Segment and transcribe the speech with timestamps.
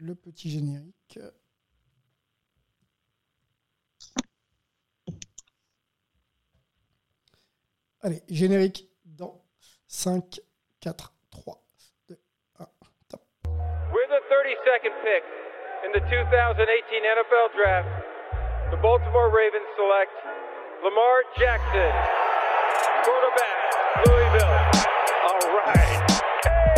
[0.00, 1.18] le petit générique.
[8.00, 9.42] Allez, générique dans
[9.88, 10.40] 5,
[10.80, 11.62] 4, 3,
[12.08, 12.18] 2,
[12.60, 12.66] 1,
[13.08, 13.26] top.
[13.92, 15.24] With the 32nd pick
[15.84, 17.88] in the 2018 NFL Draft,
[18.70, 20.12] the Baltimore Ravens select
[20.84, 21.92] Lamar Jackson,
[23.02, 24.54] quarterback, Louisville.
[25.26, 26.10] All right.
[26.44, 26.77] Hey!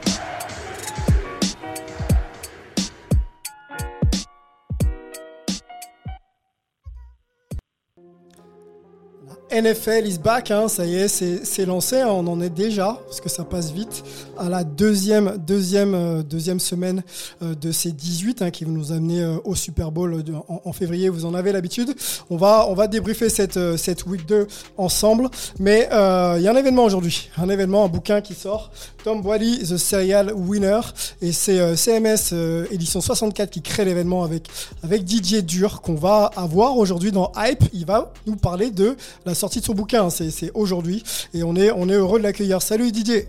[9.51, 13.19] NFL is back, hein, ça y est, c'est lancé, hein, on en est déjà, parce
[13.19, 14.03] que ça passe vite,
[14.41, 17.03] à la deuxième, deuxième, euh, deuxième semaine
[17.43, 21.09] euh, de ces 18 hein, qui vont nous amener euh, au Super Bowl en, février,
[21.09, 21.93] vous en avez l'habitude.
[22.29, 24.47] On va, on va débriefer cette, cette week 2
[24.77, 28.71] ensemble, mais il y a un événement aujourd'hui, un événement, un bouquin qui sort,
[29.03, 30.79] Tom Boily, The Serial Winner,
[31.21, 34.47] et c'est CMS euh, édition 64 qui crée l'événement avec,
[34.83, 37.63] avec Didier Dur, qu'on va avoir aujourd'hui dans Hype.
[37.73, 41.03] Il va nous parler de la sortie de son bouquin, c'est aujourd'hui,
[41.33, 42.61] et on est, on est heureux de l'accueillir.
[42.61, 43.27] Salut Didier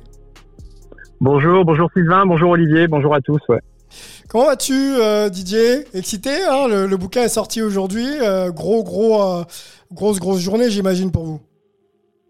[1.24, 3.38] Bonjour, bonjour Sylvain, bonjour Olivier, bonjour à tous.
[3.48, 3.60] Ouais.
[4.28, 5.84] Comment vas-tu euh, Didier?
[5.94, 6.66] Excité, hein?
[6.68, 9.44] Le, le bouquin est sorti aujourd'hui, euh, gros, gros, euh,
[9.92, 11.40] grosse, grosse journée j'imagine pour vous.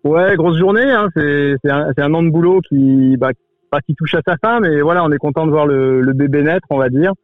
[0.04, 0.92] Ouais, grosse journée.
[0.92, 3.30] Hein, c'est c'est un, c'est un an de boulot qui, bah,
[3.70, 6.12] pas qui touche à sa fin, mais voilà, on est content de voir le, le
[6.12, 7.14] bébé naître, on va dire.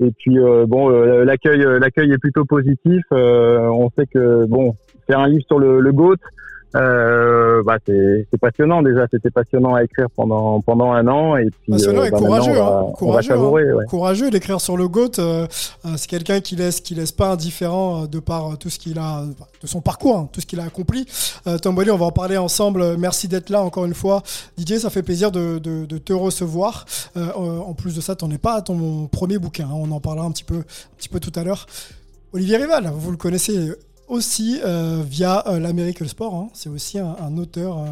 [0.00, 0.36] Et puis
[0.66, 3.02] bon, l'accueil, l'accueil est plutôt positif.
[3.12, 4.74] On sait que bon,
[5.06, 6.16] faire un livre sur le, le GOAT,
[6.76, 9.06] euh, bah, c'est passionnant déjà.
[9.10, 11.36] C'était passionnant à écrire pendant pendant un an.
[11.36, 13.72] Et puis Passionnant euh, et bah, courageux, maintenant, on va, hein, on va courageux, savourer.
[13.72, 13.84] ouais.
[13.86, 15.18] Courageux d'écrire sur le GOAT.
[15.18, 15.46] euh,
[15.96, 19.22] c'est quelqu'un qui laisse, qui laisse pas indifférent de par tout ce qu'il a,
[19.62, 21.06] de son parcours, hein, tout ce qu'il a accompli.
[21.62, 22.96] Tom Boily, on va en parler ensemble.
[22.96, 24.22] Merci d'être là encore une fois.
[24.56, 26.86] Didier, ça fait plaisir de, de, de te recevoir.
[27.16, 29.64] En plus de ça, t'en es pas à ton premier bouquin.
[29.66, 31.66] hein, on en parlera un petit peu, un petit peu tout à l'heure.
[32.32, 33.72] Olivier Rival, vous le connaissez
[34.08, 36.34] aussi euh, via euh, l'Amérique le sport.
[36.34, 36.48] hein.
[36.52, 37.86] C'est aussi un, auteur, euh,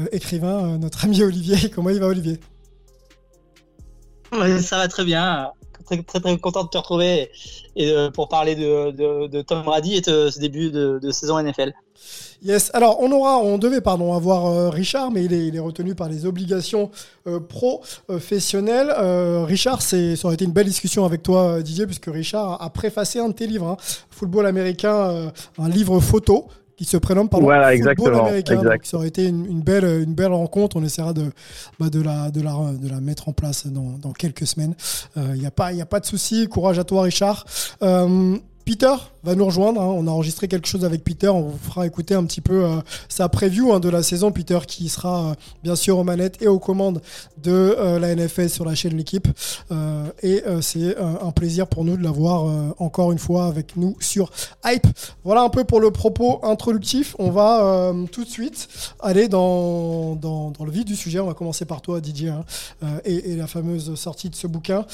[0.00, 1.70] euh, écrivain, notre ami Olivier.
[1.70, 2.40] Comment il va, Olivier?
[4.60, 5.52] Ça va très bien.
[5.84, 7.30] Très, très, très content de te retrouver
[7.76, 11.72] et euh, pour parler de, Tom Brady et de ce début de, saison NFL.
[12.42, 12.70] Yes.
[12.74, 16.26] Alors, on aura, on devait, pardon, avoir euh, Richard, mais il est, retenu par les
[16.26, 16.90] obligations
[17.26, 18.92] euh, professionnelles.
[19.46, 23.28] Richard, ça aurait été une belle discussion avec toi, Didier, puisque Richard a, préfacé un
[23.28, 23.76] de tes livres, hein,
[24.10, 28.58] Football américain, un livre photo qui se prénomme pardon, Voilà, Football exactement, américain.
[28.58, 28.86] exact.
[28.86, 30.76] Ça aurait été une, une belle, une belle rencontre.
[30.76, 31.30] On essaiera de,
[31.78, 34.74] bah, de, la, de, la, de la mettre en place dans, dans quelques semaines.
[35.16, 36.48] Il n'y a, pas- y a pas de souci.
[36.48, 37.44] Courage à toi, Richard.
[37.82, 39.80] Euh, Peter va nous rejoindre.
[39.80, 39.86] hein.
[39.86, 41.28] On a enregistré quelque chose avec Peter.
[41.28, 44.32] On vous fera écouter un petit peu euh, sa preview hein, de la saison.
[44.32, 47.00] Peter qui sera euh, bien sûr aux manettes et aux commandes
[47.42, 49.28] de euh, la NFL sur la chaîne L'équipe.
[50.22, 54.30] Et c'est un plaisir pour nous de l'avoir encore une fois avec nous sur
[54.64, 54.86] Hype.
[55.24, 57.16] Voilà un peu pour le propos introductif.
[57.18, 58.68] On va tout de suite
[59.00, 61.20] aller dans, dans, le vif du sujet.
[61.20, 62.44] On va commencer par toi, Didier, hein,
[63.04, 64.84] et, la fameuse sortie de ce bouquin.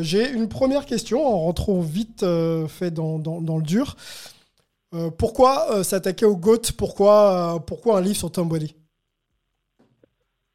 [0.00, 2.24] J'ai une première question en rentrant vite
[2.68, 3.96] fait dans, dans, le dur.
[4.94, 6.72] Euh, pourquoi euh, s'attaquer au GOAT?
[6.78, 8.76] Pourquoi, euh, pourquoi un livre sur Tom Brady?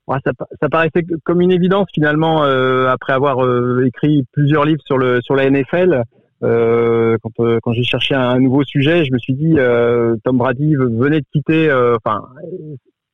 [0.08, 3.38] Ça, pa- ça paraissait comme une évidence finalement après avoir
[3.84, 6.02] écrit plusieurs livres sur le sur la NFL.
[6.42, 9.54] Quand quand j'ai cherché un, nouveau sujet, je me suis dit
[10.24, 11.72] Tom Brady venait de quitter.
[11.72, 12.24] Enfin,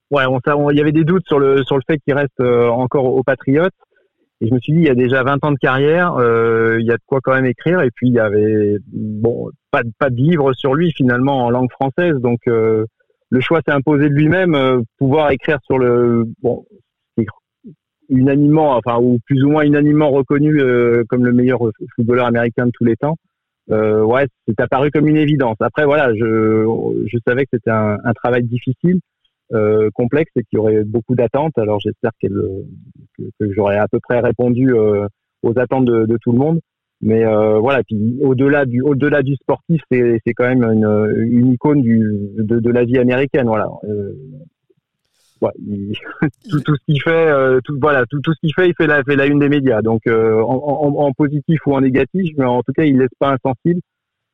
[0.09, 0.23] ouais,
[0.72, 3.67] il y avait des doutes sur le sur le fait qu'il reste encore aux Patriots.
[4.41, 6.85] Et je me suis dit, il y a déjà 20 ans de carrière, euh, il
[6.85, 7.82] y a de quoi quand même écrire.
[7.82, 11.49] Et puis il y avait bon pas de- pas de livre sur lui finalement en
[11.49, 12.85] langue française, donc euh,
[13.29, 16.66] le choix s'est imposé de lui-même, euh, pouvoir écrire sur le bon
[18.09, 20.61] unanimement, enfin ou plus ou moins unanimement reconnu
[21.09, 21.59] comme le meilleur
[21.96, 23.16] footballeur américain de tous les temps.
[23.70, 25.55] Ouais, c'est apparu comme une évidence.
[25.59, 28.99] Après, voilà, je, je savais que c'était un travail difficile,
[29.53, 31.55] euh, complexe et qu'il y aurait beaucoup d'attentes.
[31.59, 32.27] Alors j'espère que,
[33.17, 35.07] que j'aurais à peu près répondu euh,
[35.43, 36.59] aux attentes de, tout le monde.
[37.01, 42.69] Mais euh, voilà, puis au-delà du au-delà du sportif, c'est quand même une, icône de,
[42.71, 43.45] la vie américaine.
[43.45, 43.69] Voilà.
[46.49, 49.49] Tout, tout, ce qu'il fait, tout, voilà, tout, ce fait, il fait la, une des
[49.49, 49.83] médias.
[49.83, 53.81] Donc en, positif ou en négatif, mais en tout cas, il laisse pas insensible.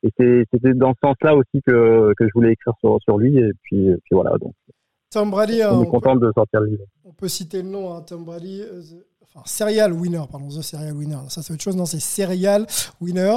[0.04, 3.36] Et c'était dans ce sens-là aussi que, je voulais écrire sur, lui.
[3.36, 4.38] Et puis, puis voilà.
[4.38, 4.54] Donc,
[5.12, 6.84] Tom Brady, on, est content de sortir le livre.
[7.04, 8.62] On peut citer le nom, hein, Tom Brady.
[8.62, 8.82] Euh,
[9.22, 11.18] enfin, Serial Winner, pardon, The Serial Winner.
[11.28, 11.76] Ça, c'est autre chose.
[11.76, 12.66] Non, c'est Serial
[13.00, 13.36] Winner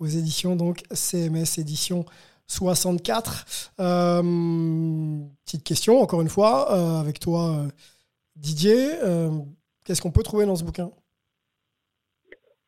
[0.00, 2.04] aux éditions donc CMS édition
[2.52, 3.72] 64.
[3.80, 7.68] Euh, petite question, encore une fois, euh, avec toi, euh,
[8.36, 8.90] Didier.
[9.84, 10.90] Qu'est-ce qu'on peut trouver dans ce bouquin?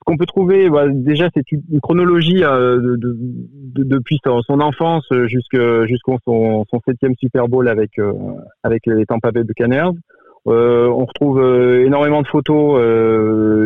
[0.04, 2.96] Qu'on peut trouver, bah, déjà, c'est une chronologie de,
[3.76, 7.92] depuis son, enfance jusqu'au son, septième Super Bowl avec,
[8.62, 9.90] avec les Tampa Bay Buccaneers.
[10.46, 11.42] on retrouve
[11.84, 12.80] énormément de photos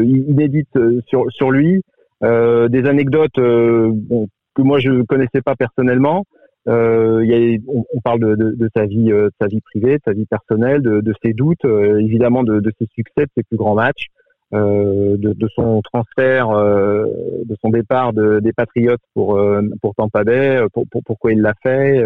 [0.04, 1.82] inédites sur, sur lui,
[2.22, 6.24] des anecdotes bon, que moi je connaissais pas personnellement.
[6.68, 10.02] Euh, y a, on, parle de, de, de, sa vie, euh, sa vie privée, de
[10.04, 13.42] sa vie personnelle, de, de ses doutes, euh, évidemment de, de, ses succès, de ses
[13.42, 14.17] plus grands matchs, euh,
[14.52, 17.04] de, de, son transfert, euh,
[17.44, 19.40] de son départ de, des Patriots pour
[19.82, 22.02] pour Tampa Bay, pour, pour, pourquoi il l'a fait,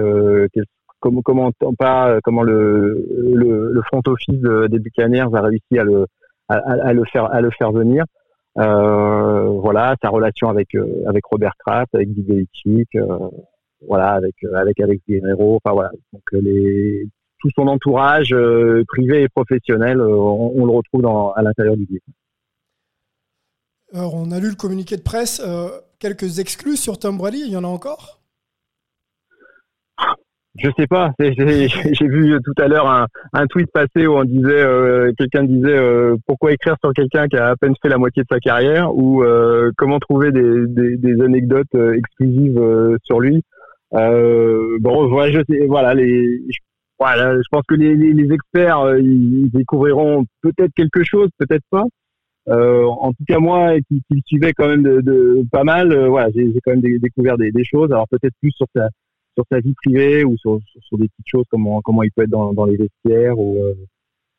[1.00, 4.41] comment comment pas comment le, le, le front office
[4.71, 6.06] des Buccaneers a réussi à le
[6.49, 8.05] à, à, le faire à le faire venir.
[8.59, 13.31] Euh, voilà, sa relation avec euh, avec Robert Kraft, avec Guy Belichick, euh,
[13.89, 17.06] voilà, avec avec Alex Guerrero, enfin voilà, donc les
[17.41, 18.37] tout son entourage
[18.87, 22.05] privé et professionnel, on, le retrouve dans, à l'intérieur du livre.
[23.94, 25.43] On a lu le communiqué de presse.
[25.99, 28.23] quelques exclus sur Tom Brady, il y en a encore?
[30.59, 31.12] Je sais pas.
[31.19, 32.87] J'ai vu tout à l'heure
[33.33, 37.37] un, tweet passer où on disait, euh, quelqu'un disait euh, pourquoi écrire sur quelqu'un qui
[37.37, 41.75] a à peine fait la moitié de sa carrière ou euh, comment trouver des, anecdotes
[41.94, 42.61] exclusives
[43.05, 43.43] sur lui.
[43.93, 45.94] bon, voilà, je sais, voilà,
[47.50, 51.85] pense que les experts ils découvriront peut-être quelque chose, peut-être pas.
[52.49, 56.81] En tout cas, moi, qui, qui suivais quand même pas mal, voilà, j'ai quand même
[56.81, 57.93] découvert des, choses.
[57.93, 58.89] Alors peut-être plus sur sa
[59.35, 62.31] sur sa vie privée ou sur, sur, des petites choses comment comment il peut être
[62.31, 63.75] dans, les vestiaires ou euh,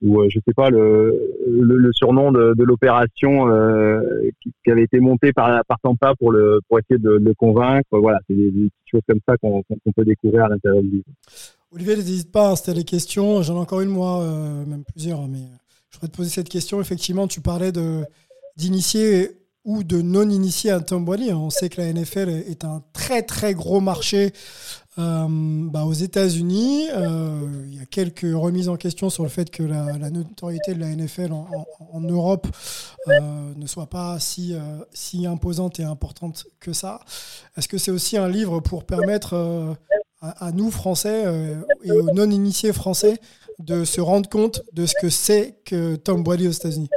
[0.03, 5.33] ou euh, je sais pas le le, surnom de, l'opération euh, qui, avait été montée
[5.33, 9.01] par par Tampa pour le pour essayer de, le convaincre voilà c'est des, petites choses
[9.07, 9.63] comme ça qu'on
[9.95, 11.05] peut découvrir à l'intérieur du livre.
[11.71, 15.47] Olivier n'hésite pas installer les questions j'en ai encore une moi euh, même plusieurs mais
[15.93, 18.05] je voudrais te poser cette question effectivement tu parlais de
[18.57, 21.31] d'initier ou de non-initiés à Tom Brady.
[21.31, 24.33] On sait que la NFL est un très très gros marché
[24.99, 29.49] euh, bah, aux États-Unis, euh, il y a quelques remises en question sur le fait
[29.49, 32.47] que la, notoriété de la NFL en, Europe
[33.07, 34.55] euh, ne soit pas si,
[34.93, 36.99] si imposante et importante que ça.
[37.57, 39.75] Est-ce que c'est aussi un livre pour permettre
[40.21, 41.25] à, nous, Français,
[41.83, 43.19] et aux non-initiés français,
[43.59, 46.89] de se rendre compte de ce que c'est que Tom Brady aux États-Unis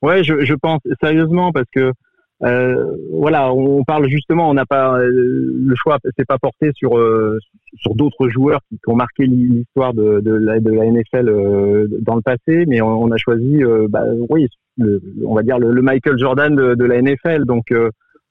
[0.00, 1.92] Ouais, je, pense sérieusement parce que
[2.44, 6.96] euh, voilà, on parle justement, on n'a pas euh, le choix, c'est pas porté sur
[6.96, 7.36] euh,
[7.74, 11.26] sur d'autres joueurs qui, ont marqué l'histoire de, de, la, NFL
[12.00, 14.46] dans le passé, mais on, a choisi, bah, oui,
[15.24, 17.44] on va dire le, Michael Jordan de, la NFL.
[17.44, 17.74] Donc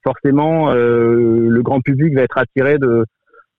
[0.02, 3.04] forcément, le grand public va être attiré de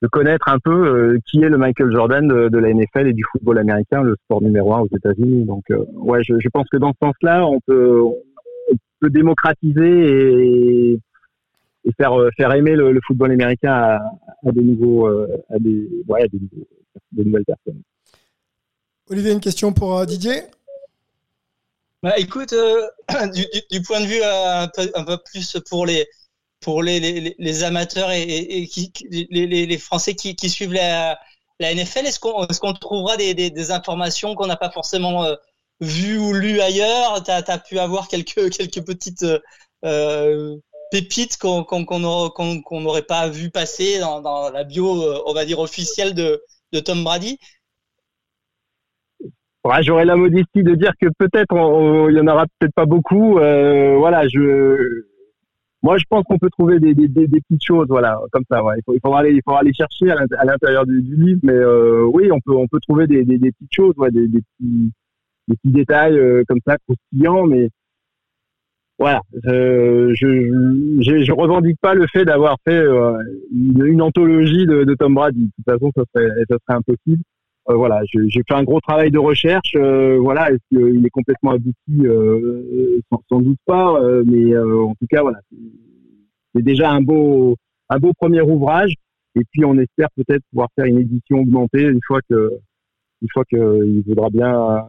[0.01, 3.23] de connaître un peu qui est le Michael Jordan de, de, la NFL et du
[3.31, 5.45] football américain, le sport numéro un aux États-Unis.
[5.45, 8.03] Donc, ouais, je, je, pense que dans ce sens-là, on peut,
[8.99, 10.99] peut démocratiser et,
[11.97, 13.99] faire euh, faire aimer le, football américain à,
[14.51, 17.81] des nouveaux euh, à des ouais, des, nouvelles personnes.
[19.09, 20.43] Olivier, une question pour euh, Didier?
[22.03, 22.53] Bah, écoute,
[23.71, 24.67] du, point de vue un
[25.03, 26.05] peu, plus pour les
[26.61, 28.67] pour les, les, amateurs et,
[29.29, 31.17] les, Français qui, suivent la,
[31.59, 35.25] la NFL, est-ce qu'on trouvera des, informations qu'on n'a pas forcément
[35.79, 37.23] vu ou lu ailleurs?
[37.23, 39.25] Tu as, pu avoir quelques, quelques petites
[39.85, 40.55] euh,
[40.91, 46.13] pépites qu'on qu'on n'aurait pas vu passer dans, la bio, euh, on va dire, officielle
[46.13, 46.41] de,
[46.73, 47.39] de Tom Brady?
[49.81, 51.53] J'aurais la modestie de dire que peut-être
[52.09, 53.37] il y en aura peut-être pas beaucoup.
[53.37, 55.05] Euh, voilà, je,
[55.81, 58.63] moi, je pense qu'on peut trouver des, des, des, petites choses, voilà, comme ça.
[58.63, 58.75] Ouais.
[58.77, 62.29] Il, faut, faudra aller, il faudra aller chercher à l'intérieur du, livre, mais euh, oui,
[62.31, 64.91] on peut, on peut trouver des, des, petites choses, ouais, des, petits,
[65.47, 67.69] des petits détails euh, comme ça, croustillants, mais
[68.97, 73.17] voilà, je, je, revendique pas le fait d'avoir fait euh,
[73.53, 75.45] une, anthologie de, de, Tom Brady.
[75.45, 77.23] De toute façon, ça serait, ça serait impossible.
[77.69, 79.75] Euh, voilà, j'ai fait un gros travail de recherche.
[79.75, 82.01] voilà, est-ce qu'il est complètement abouti
[83.11, 85.39] sans, sans, doute pas, mais en tout cas, voilà,
[86.55, 87.55] c'est déjà un beau,
[87.89, 88.93] un beau premier ouvrage.
[89.35, 92.51] Et puis, on espère peut-être pouvoir faire une édition augmentée une fois que
[93.21, 94.87] une fois qu'il voudra bien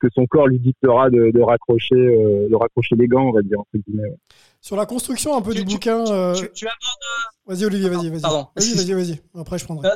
[0.00, 3.60] que son corps lui dictera de, de raccrocher, de raccrocher les gants, on va dire
[3.60, 4.12] entre guillemets.
[4.60, 6.04] Sur la construction un peu du bouquin.
[6.34, 6.76] Tu, abordes.
[7.46, 8.20] Vas-y Olivier, vas-y, vas-y.
[8.20, 9.20] Vas-y, vas-y, vas-y.
[9.40, 9.88] Après je prendrai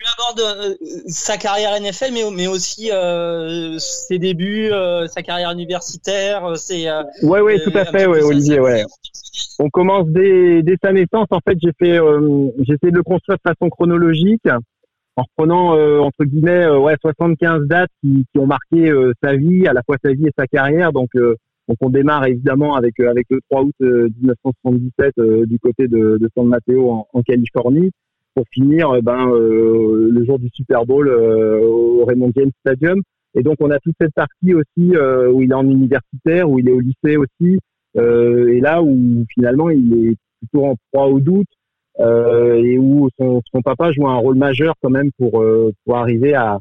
[0.00, 0.74] tu abordes euh,
[1.08, 6.56] sa carrière NFL, mais, mais aussi euh, ses débuts, euh, sa carrière universitaire.
[6.56, 6.86] C'est,
[7.22, 8.84] ouais, ouais, tout à fait, ouais, Olivier, ouais.
[9.58, 11.26] On commence dès, dès sa naissance.
[11.30, 11.98] En fait, j'ai fait,
[12.60, 14.46] j'ai essayé de le construire de façon chronologique,
[15.16, 18.90] en reprenant entre guillemets, ouais, 75 dates qui, qui ont marqué
[19.22, 20.92] sa vie, à la fois sa vie et sa carrière.
[20.92, 26.30] Donc, donc on démarre évidemment avec avec le 3 août 1977 du côté de, de
[26.34, 27.90] San Mateo en, en Californie
[28.34, 33.00] pour finir euh, ben, euh, le jour du Super Bowl euh, au Raymond James Stadium.
[33.34, 34.92] Et donc on a toute cette partie aussi
[35.32, 37.60] où il est en universitaire, où il est au lycée aussi,
[37.94, 41.46] et là où finalement il est plutôt en proie au doute
[42.00, 45.44] et où son, son, papa joue un rôle majeur quand même pour
[45.84, 46.58] pour arriver à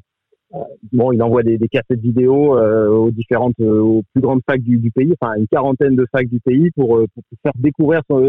[0.93, 4.91] bon il envoie des, des cassettes vidéo aux différentes aux plus grandes facs du, du,
[4.91, 8.21] pays enfin une quarantaine de facs du pays pour pour faire découvrir son,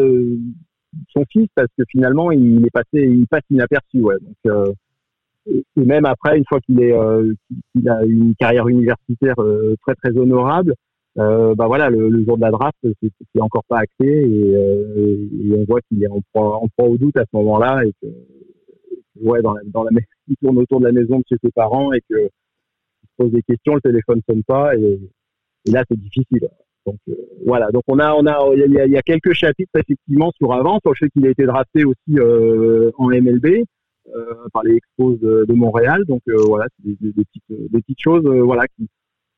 [1.11, 4.01] son fils parce que finalement il est passé, il passe inaperçu.
[4.01, 4.17] Ouais.
[4.21, 4.73] Donc, euh,
[5.47, 7.33] et, même après, une fois qu'il est, euh,
[7.73, 10.75] qu'il a une carrière universitaire euh, très très honorable,
[11.19, 15.55] euh, bah voilà, le, le, jour de la draft, c'est encore pas acté et, et
[15.57, 18.07] on voit qu'il est en proie, en proie au doute à ce moment-là et que
[19.21, 19.91] ouais, dans la, dans la,
[20.29, 23.33] il tourne autour de la maison de chez ses parents et que il se pose
[23.33, 25.01] des questions, le téléphone sonne pas et,
[25.67, 26.49] et là c'est difficile.
[26.87, 30.53] Donc euh, voilà, donc on a, on a, il y, a, quelques chapitres effectivement sur
[30.53, 33.65] avant, sur le fait qu'il a été drafté aussi euh, en MLB
[34.15, 36.05] euh, par les Expos de, Montréal.
[36.07, 38.89] Donc voilà, c'est des, petites, des petites choses, voilà, qui,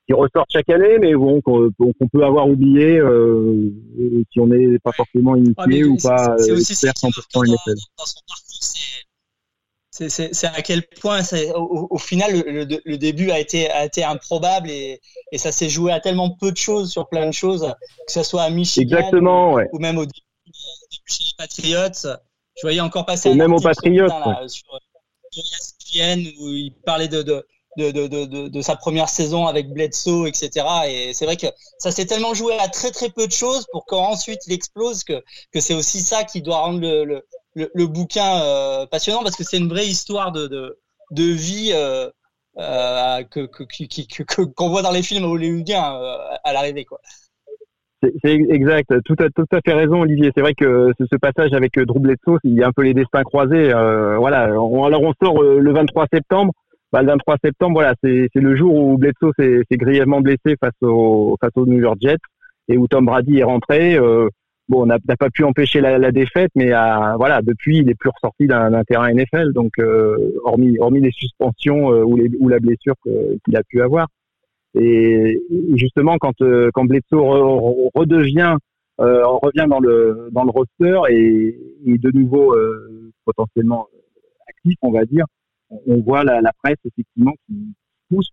[0.07, 1.73] qui ressortent chaque année, mais bon, qu'on
[2.13, 3.01] peut avoir oublié
[4.31, 7.79] si on n'est pas forcément initié ou pas expert 100% NFL
[9.93, 11.21] c'est à quel point
[11.55, 15.01] au, au, final le, le, début a été, a été improbable et,
[15.33, 17.75] et ça s'est joué à tellement peu de choses sur plein de choses,
[18.07, 20.53] que ce soit à Michigan Exactement, ou, même au début,
[21.07, 22.17] chez les Patriots.
[22.57, 24.09] Je voyais encore passer et même aux Patriots
[24.49, 24.79] sur
[25.37, 27.45] ESPN où il parlait de, de,
[27.77, 30.67] de, de, sa première saison avec Bledsoe, etc.
[30.89, 31.47] Et c'est vrai que
[31.79, 35.23] ça s'est tellement joué à très très peu de choses pour qu'ensuite il explose que,
[35.53, 39.45] que c'est aussi ça qui doit rendre le, le, le, bouquin euh, passionnant parce que
[39.45, 40.49] c'est une vraie histoire de,
[41.11, 42.09] de, vie euh,
[42.59, 45.83] euh, que, que, qu'on voit dans les films hollywoodiens
[46.45, 46.87] à l'arrivée.
[48.25, 50.33] C'est exact, tout à, tout à fait raison Olivier.
[50.35, 53.23] C'est vrai que ce, passage avec Drew Bledsoe, il y a un peu les destins
[53.23, 53.73] croisés.
[54.19, 56.53] Voilà, alors on sort le 23 septembre.
[56.91, 61.39] Bah, le 23 septembre, voilà, c'est le jour où Bledsoe s'est grièvement blessé face au
[61.41, 62.19] face au New York Jets
[62.69, 63.99] et où Tom Brady est rentré.
[64.73, 68.11] Bon, on n'a pas pu empêcher la, défaite, mais euh, voilà, depuis, il est plus
[68.11, 73.57] ressorti d'un terrain NFL, donc euh, hormis hormis les suspensions euh, ou, la blessure qu'il
[73.57, 74.09] a pu avoir.
[74.75, 75.43] Et
[75.75, 76.39] justement, quand
[76.73, 78.57] quand Bledsoe redevient,
[78.99, 82.57] on revient dans le dans le roster et, et de nouveau
[83.27, 83.87] potentiellement
[84.49, 85.27] actif, on va dire
[85.87, 87.75] on voit la, la, presse effectivement qui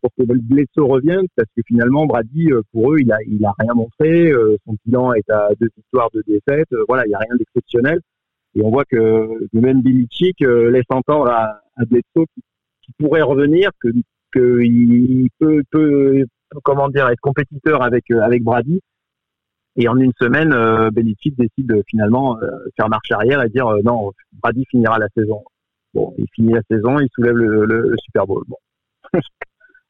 [0.01, 3.53] pour que Bledsoe revienne parce que finalement Brady euh, pour eux il a il a
[3.59, 7.15] rien montré euh, son bilan est à deux victoires de défaites euh, voilà il y
[7.15, 7.99] a rien d'exceptionnel
[8.55, 12.41] et on voit que même Chick laisse entendre à, à Bledsoe qui,
[12.97, 16.25] pourrait revenir qu'il peut, peut
[16.63, 18.81] comment dire être compétiteur avec avec Brady
[19.75, 24.11] et en une semaine euh, Belichick décide finalement euh, faire marche arrière et dire non
[24.41, 25.43] Brady finira la saison
[25.93, 28.43] Bon, il finit la saison, il soulève le, le, Super Bowl.
[28.47, 28.57] Bon.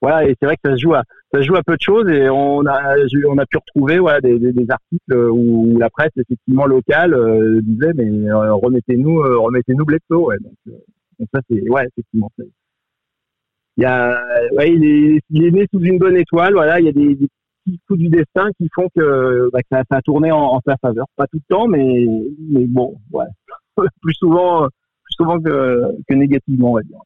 [0.01, 1.81] voilà, et c'est vrai que ça se joue à ça se joue à peu de
[1.81, 2.95] choses et on a
[3.27, 7.93] on a pu retrouver voilà des, des, articles où la presse effectivement locale euh, disait
[7.93, 10.75] mais euh, remettez-nous euh, remettez-nous Bledsoe ouais donc,
[11.19, 12.31] donc ça c'est ouais effectivement
[13.77, 14.19] il y a
[14.53, 17.13] ouais il est il est né sous une bonne étoile voilà il y a des,
[17.13, 17.27] des
[17.65, 20.61] petits coups du destin qui font que, bah, que ça, ça, a tourné en, en,
[20.65, 22.07] sa faveur pas tout le temps mais
[22.39, 23.27] mais bon ouais
[24.01, 24.67] plus souvent
[25.19, 26.99] souvent que, négativement, on va dire.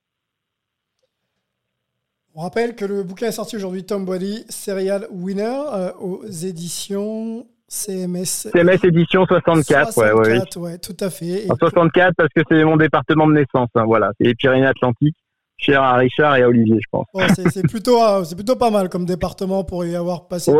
[2.35, 7.45] On rappelle que le bouquin est sorti aujourd'hui, Tom Body, Serial Winner, euh, aux éditions
[7.67, 8.49] CMS.
[8.51, 11.45] CMS édition 64, 64 ouais, ouais, tout à fait.
[11.51, 15.17] En 64 parce que c'est mon département de naissance, hein, voilà, c'est les Pyrénées-Atlantiques
[15.57, 17.05] cher à Richard et à Olivier, je pense.
[17.53, 20.51] c'est plutôt, euh, c'est plutôt pas mal comme département pour y avoir passé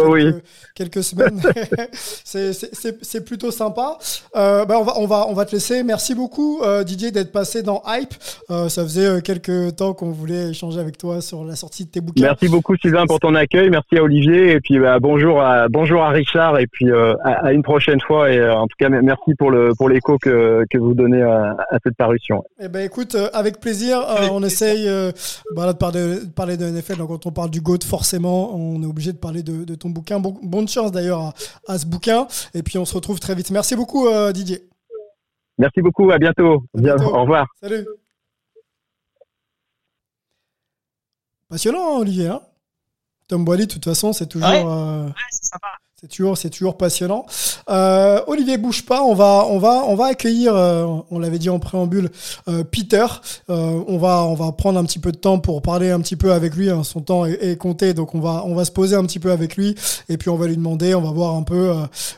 [0.76, 1.42] quelques, semaines.
[2.24, 3.98] c'est plutôt sympa.
[4.36, 5.84] Euh, bah, on, va, on, va, on va te laisser.
[5.84, 8.14] Merci beaucoup, euh, Didier, d'être passé dans Hype.
[8.50, 12.24] ça faisait quelques temps qu'on voulait échanger avec toi sur la sortie de tes bouquins.
[12.24, 13.70] Merci beaucoup, Sylvain, pour ton accueil.
[13.70, 14.52] Merci à Olivier.
[14.52, 16.60] Et puis, bah, bonjour, à, bonjour à Richard.
[16.60, 16.88] Et puis,
[17.24, 18.32] à, une prochaine fois.
[18.32, 22.44] Et en tout cas, merci pour l'écho pour que, que vous donnez à, cette parution.
[22.62, 24.00] Eh ben, écoute, avec plaisir,
[24.32, 25.12] on essaye euh,
[25.56, 26.98] bah, de parler, de parler de NFL.
[26.98, 29.90] Donc, quand on parle du GOAT, forcément, on est obligé de parler de, de ton
[29.90, 30.20] bouquin.
[30.20, 31.34] Bon, bonne chance d'ailleurs à,
[31.68, 32.28] à, ce bouquin.
[32.54, 33.52] Et puis, on se retrouve très vite.
[33.52, 34.68] Merci beaucoup, euh, Didier.
[35.58, 36.10] Merci beaucoup.
[36.12, 36.64] À bientôt.
[36.78, 37.14] À bientôt.
[37.16, 37.48] Au revoir.
[37.62, 37.86] Salut.
[41.50, 42.28] Passionnant, Olivier.
[42.28, 42.42] Hein
[43.28, 44.50] Tom Boily, de toute façon, c'est toujours.
[44.50, 44.64] Ouais.
[44.66, 45.68] euh, Ouais, c'est sympa.
[46.36, 47.26] C'est toujours, passionnant.
[47.70, 49.04] Euh, Olivier, bouge pas.
[49.04, 50.56] On va, on va, on va accueillir.
[50.56, 52.10] euh, on l'avait dit en préambule,
[52.50, 53.06] euh, Peter.
[53.48, 56.34] On va, on va prendre un petit peu de temps pour parler un petit peu
[56.34, 56.70] avec lui.
[56.70, 56.84] hein.
[56.84, 59.76] Son temps est, est compté, donc on va, se poser un petit peu avec lui
[60.10, 60.94] et puis on va lui demander.
[60.96, 61.74] On va voir un peu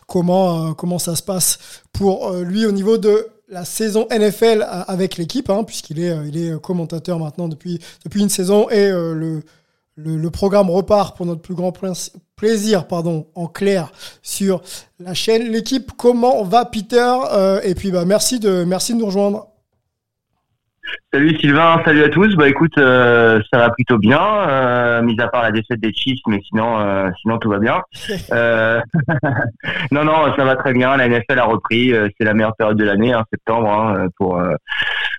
[0.07, 1.59] comment, ça se passe
[1.93, 7.47] pour lui au niveau de la saison NFL avec l'équipe, hein, puisqu'il est, commentateur maintenant
[7.47, 9.43] depuis, depuis une saison et le,
[9.95, 11.93] le, programme repart pour notre plus grand pla-
[12.35, 14.61] plaisir, pardon, en clair sur
[14.99, 15.43] la chaîne.
[15.51, 19.47] L'équipe, comment va Peter Euh, Et puis, bah, merci de, merci de nous rejoindre.
[21.13, 22.35] Salut Sylvain, salut à tous.
[22.35, 26.19] Bah écoute, euh, ça va plutôt bien, euh, mis à part la défaite des Chiefs,
[26.27, 27.81] mais sinon, euh, sinon tout va bien.
[28.31, 28.81] Euh,
[29.91, 30.97] non, non, ça va très bien.
[30.97, 31.93] La NFL a repris.
[31.93, 34.55] euh, C'est la meilleure période de l'année, hein, septembre, hein, pour euh,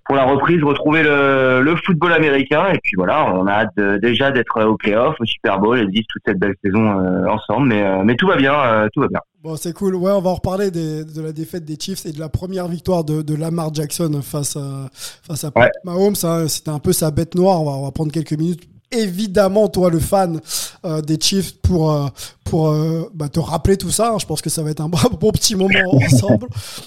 [0.04, 2.66] pour la reprise, retrouver le, le football américain.
[2.72, 5.90] Et puis voilà, on a hâte déjà d'être au playoff, au Super Bowl, et de
[5.90, 7.68] vivre toute cette belle saison ensemble.
[7.68, 9.20] Mais mais tout va bien, tout va bien.
[9.46, 9.94] Bon, c'est cool.
[9.94, 12.66] Ouais, on va en reparler des- de la défaite des Chiefs et de la première
[12.66, 15.70] victoire de, de Lamar Jackson face à, face à Ouais.
[15.84, 16.16] Mahomes.
[16.24, 16.48] hein.
[16.48, 17.62] C'était un peu sa bête noire.
[17.62, 18.68] On va, on va prendre quelques minutes.
[18.92, 20.40] Évidemment, toi, le fan
[20.84, 22.06] euh, des Chiefs, pour, euh,
[22.44, 24.12] pour euh, bah, te rappeler tout ça.
[24.12, 24.18] hein.
[24.20, 24.88] Je pense que ça va être un
[25.20, 26.46] bon, petit moment ensemble.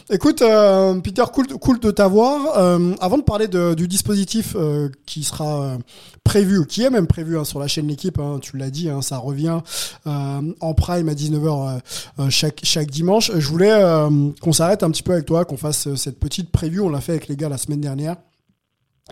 [0.10, 2.58] Écoute, euh, Peter, cool, cool de t'avoir.
[2.58, 5.78] Euh, avant de parler de- du dispositif euh, qui sera euh,
[6.24, 9.02] prévu, qui est même prévu hein, sur la chaîne L'équipe, hein, tu l'as dit, hein,
[9.02, 9.60] ça revient
[10.08, 11.80] euh, en prime à 19h
[12.20, 13.32] euh, chaque, chaque dimanche.
[13.36, 14.10] Je voulais euh,
[14.42, 16.86] qu'on s'arrête un petit peu avec toi, qu'on fasse cette petite preview.
[16.86, 18.16] On l'a fait avec les gars la semaine dernière.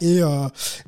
[0.02, 0.28] Et euh,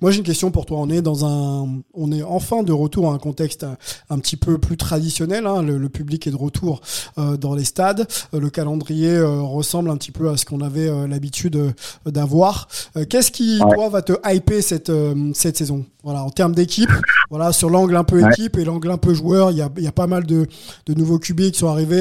[0.02, 0.78] moi j'ai une question pour toi.
[0.80, 3.78] On est dans un, on est enfin de retour à un contexte un,
[4.10, 5.46] un petit peu plus traditionnel.
[5.48, 5.62] hein.
[5.62, 6.82] Le, le public est de retour
[7.18, 8.08] euh, dans les stades.
[8.34, 11.58] Euh, le calendrier euh, ressemble un petit peu à ce qu'on avait l'habitude
[12.06, 12.68] d'avoir.
[13.10, 13.76] Qu'est-ce qui Ouais.
[13.76, 14.92] toi va te hyper cette
[15.34, 15.86] cette saison?
[16.04, 16.90] Voilà, en termes d'équipe.
[17.30, 18.30] Voilà, sur l'angle un peu Ouais.
[18.32, 20.48] équipe et l'angle un peu joueur, il y a, il y a pas mal de,
[20.86, 21.96] de nouveaux QB qui sont arrivés.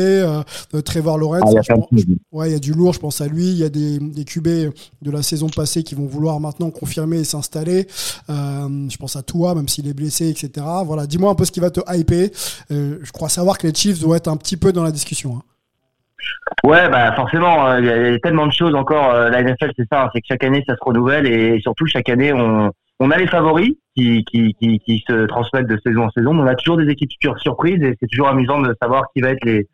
[0.75, 1.89] Euh, Trevor Lawrence, Ah, je de pense-.
[2.33, 3.49] Ouais, il y a du lourd, je pense à lui.
[3.51, 4.47] Il y a des, des QB
[5.03, 6.71] de la saison passée qui vont vouloir maintenant
[7.21, 7.87] et s'installer.
[8.31, 10.67] Euh, je pense à toi, même s'il est blessé, etc.
[10.85, 12.29] Voilà, dis-moi un peu ce qui va te hyper.
[12.71, 15.37] Euh, je crois savoir que les Chiefs doivent être un petit peu dans la discussion.
[15.37, 15.43] hein.
[16.65, 19.11] Ouais, bah forcément, euh, il y, a- tellement de choses encore.
[19.15, 21.87] euh, La NFL, c'est ça, hein, c'est que chaque année, ça se renouvelle et surtout
[21.87, 26.05] chaque année, on, on a les favoris qui, qui, qui, qui se transmettent de saison
[26.07, 26.35] en saison.
[26.35, 29.21] Mais on a toujours des équipes sur- surprises et c'est toujours amusant de savoir qui
[29.23, 29.69] va être les,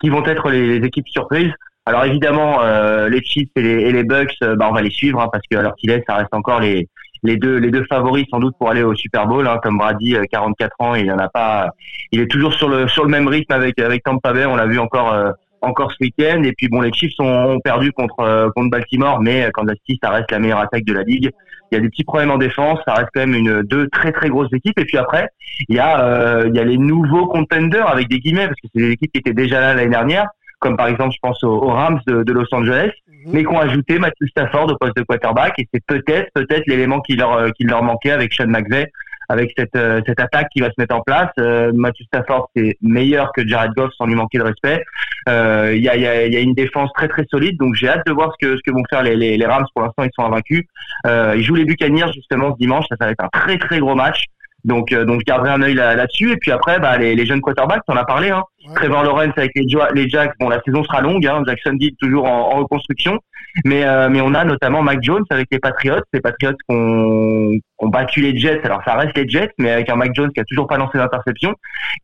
[0.00, 1.52] qui vont être les, les équipes surprises.
[1.86, 4.90] Alors évidemment, euh, les Chiefs et les, et les Bucks, euh, bah on va les
[4.90, 6.88] suivre hein, parce que alors qu'il est, ça reste encore les
[7.22, 9.46] les deux les deux favoris sans doute pour aller au Super Bowl.
[9.46, 11.70] Hein, Tom Brady, euh, 44 ans, il en a pas,
[12.12, 14.44] il est toujours sur le sur le même rythme avec avec Tampa Bay.
[14.46, 15.12] On l'a vu encore.
[15.12, 16.42] euh, encore ce week-end.
[16.44, 19.76] Et puis bon, les Chiefs ont, ont perdu contre euh, contre Baltimore, mais euh, Kansas
[19.86, 21.30] City, ça reste la meilleure attaque de la ligue.
[21.70, 24.10] Il y a des petits problèmes en défense, ça reste quand même une deux très
[24.12, 24.78] très grosses équipes.
[24.78, 25.28] Et puis après,
[25.68, 28.68] il y a euh, il y a les nouveaux contenders avec des guillemets parce que
[28.74, 30.26] c'est des équipes qui étaient déjà là l'année dernière,
[30.60, 32.90] comme par exemple je pense aux, aux Rams de, de Los Angeles,
[33.26, 35.54] mais qui ont ajouté Matthew Stafford au poste de quarterback.
[35.58, 38.86] Et c'est peut-être peut-être l'élément qui leur euh, qui leur manquait avec Sean McVay
[39.30, 41.30] avec cette, euh, cette attaque qui va se mettre en place.
[41.38, 44.82] Euh, Matthew Stafford, c'est meilleur que Jared Goff sans lui manquer de respect.
[45.28, 47.76] Euh, Il y, a, il y, a, y a une défense très très solide, donc
[47.76, 49.64] j'ai hâte de voir ce que, ce que vont faire les, les, les Rams.
[49.72, 50.64] Pour l'instant, ils sont invaincus.
[51.06, 53.78] Euh, ils jouent les Buccaneers justement ce dimanche, ça, ça va être un très très
[53.78, 54.24] gros match.
[54.64, 56.32] Donc, euh, donc je garderai un œil là- là-dessus.
[56.32, 58.30] et puis après, bah, les, les jeunes quarterbacks, on a parlé.
[58.30, 58.42] Hein.
[58.66, 58.74] Ouais.
[58.74, 61.26] Trevor Lawrence avec les, les Jacks, bon, la saison sera longue.
[61.26, 61.42] Hein.
[61.46, 63.18] Jacksonville toujours en, en reconstruction.
[63.64, 66.02] Mais, euh, mais on a notamment Mac Jones avec les Patriots.
[66.12, 68.60] Les Patriots qui ont, battu les Jets.
[68.62, 70.98] Alors ça reste les Jets, mais avec un Mac Jones qui a toujours pas lancé
[70.98, 71.54] d'interception,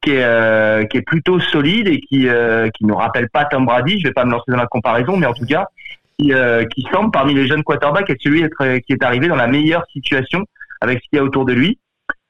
[0.02, 3.66] qui est, euh, qui est plutôt solide et qui, euh, qui ne rappelle pas Tom
[3.66, 4.00] Brady.
[4.00, 5.66] Je vais pas me lancer dans la comparaison, mais en tout cas,
[6.18, 8.42] qui, euh, qui semble parmi les jeunes quarterbacks être celui
[8.86, 10.44] qui est arrivé dans la meilleure situation
[10.80, 11.78] avec ce qu'il y a autour de lui.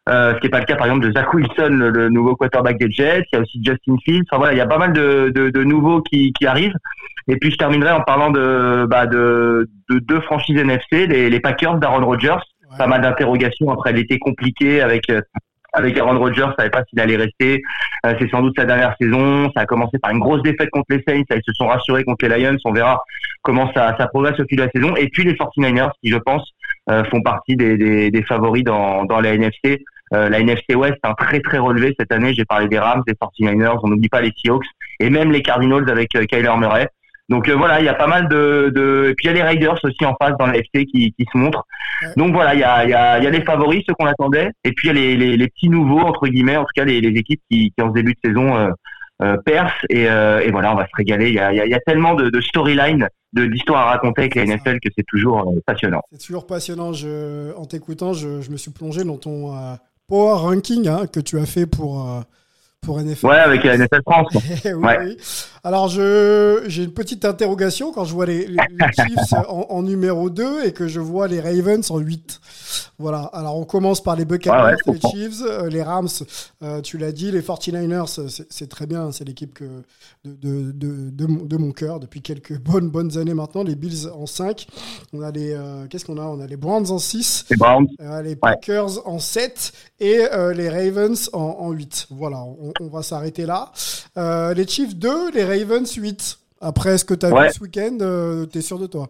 [0.08, 2.36] Euh, ce qui n'est pas le cas par exemple de Zach Wilson, le, le nouveau
[2.36, 3.24] quarterback des Jets.
[3.32, 4.24] Il y a aussi Justin Fields.
[4.30, 6.76] Enfin voilà, il y a pas mal de, de, de nouveaux qui, qui arrivent.
[7.28, 11.40] Et puis je terminerai en parlant de, bah, de, de deux franchises NFC, les, les
[11.40, 12.36] Packers d'Aaron Rodgers.
[12.70, 12.78] Ouais.
[12.78, 15.20] Pas mal d'interrogations après l'été compliqué avec euh,
[15.76, 17.62] avec Aaron Rodgers, savait pas s'il allait rester.
[18.06, 19.50] Euh, c'est sans doute sa dernière saison.
[19.54, 21.22] Ça a commencé par une grosse défaite contre les Saints.
[21.30, 22.56] Ils se sont rassurés contre les Lions.
[22.64, 23.02] On verra
[23.42, 24.96] comment ça, ça progresse au fil de la saison.
[24.96, 26.50] Et puis les 49ers, qui je pense
[26.88, 29.84] euh, font partie des, des, des favoris dans, dans la NFC.
[30.14, 32.32] Euh, la NFC West est un très très relevé cette année.
[32.34, 33.80] J'ai parlé des Rams, des 49ers.
[33.82, 34.66] On n'oublie pas les Seahawks
[35.00, 36.88] et même les Cardinals avec euh, Kyler Murray.
[37.28, 39.08] Donc euh, voilà, il y a pas mal de, de...
[39.10, 41.26] Et puis il y a les Raiders aussi en face dans la FC qui, qui
[41.32, 41.66] se montrent.
[42.16, 44.72] Donc voilà, il y a, y, a, y a les favoris, ceux qu'on attendait, et
[44.72, 47.00] puis il y a les, les, les, petits nouveaux, entre guillemets, en tout cas les,
[47.00, 48.70] les équipes qui, qui en ce début de saison
[49.44, 49.74] percent.
[49.88, 51.30] Et, et voilà, on va se régaler.
[51.30, 54.44] Il y a, il y a, tellement de, de storylines, d'histoires à raconter avec la
[54.44, 56.02] NFL que c'est toujours passionnant.
[56.12, 56.92] C'est toujours passionnant.
[56.92, 59.52] Je, en t'écoutant, je, je, me suis plongé dans ton
[60.08, 62.24] power ranking hein, que tu as fait pour
[62.86, 63.26] pour NFL.
[63.26, 64.28] Ouais, avec la NFL France.
[64.64, 65.16] oui, oui.
[65.64, 68.56] Alors, je, j'ai une petite interrogation quand je vois les, les,
[68.92, 72.40] Chiefs en, en, numéro 2 et que je vois les Ravens en 8.
[72.98, 73.22] Voilà.
[73.32, 76.08] Alors, on commence par les Buccaneers, ouais, ouais, les Chiefs, euh, les Rams,
[76.62, 79.10] euh, tu l'as dit, les 49ers, c'est, c'est très bien.
[79.10, 79.82] C'est l'équipe que,
[80.24, 83.64] de, de, de, de, de mon cœur depuis quelques bonnes, bonnes années maintenant.
[83.64, 84.68] Les Bills en 5.
[85.12, 86.24] On a les, euh, qu'est-ce qu'on a?
[86.24, 87.46] On a les Browns en 6.
[87.50, 87.88] Les Browns.
[88.22, 90.18] les Packers en 7 et
[90.54, 92.06] les Ravens en, en 8.
[92.10, 92.38] Voilà.
[92.38, 93.70] On, on va s'arrêter là.
[94.54, 96.38] les Chiefs 2, les Ravens 8.
[96.60, 97.48] Après ce que tu as ouais.
[97.48, 99.08] vu ce week-end, euh, tu es sûr de toi?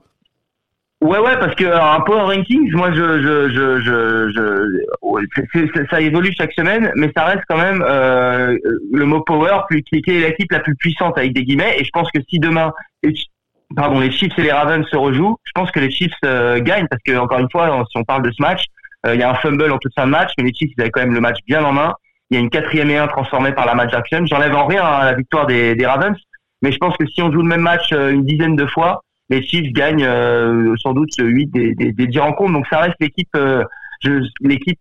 [1.02, 4.82] Ouais, ouais, parce que un power rankings, moi, je, je, je, je,
[5.70, 8.56] je ça évolue chaque semaine, mais ça reste quand même euh,
[8.92, 11.76] le mot power, qui, qui est l'équipe la plus puissante avec des guillemets.
[11.78, 12.72] Et je pense que si demain,
[13.76, 16.88] pardon, les Chiefs et les Ravens se rejouent, je pense que les Chiefs euh, gagnent
[16.88, 18.64] parce que encore une fois, si on parle de ce match,
[19.06, 20.80] euh, il y a un fumble en toute fin de match, mais les Chiefs ils
[20.80, 21.94] avaient quand même le match bien en main.
[22.30, 24.24] Il y a une quatrième et un transformée par la match Jackson.
[24.26, 26.16] J'enlève en rien à la victoire des, Ravens,
[26.62, 29.02] mais je pense que si on joue le même match euh, une dizaine de fois,
[29.30, 32.52] les Chiefs gagnent euh, sans doute 8 des, des, des 10 rencontres.
[32.52, 33.64] Donc ça reste l'équipe, euh,
[34.40, 34.78] l'équipe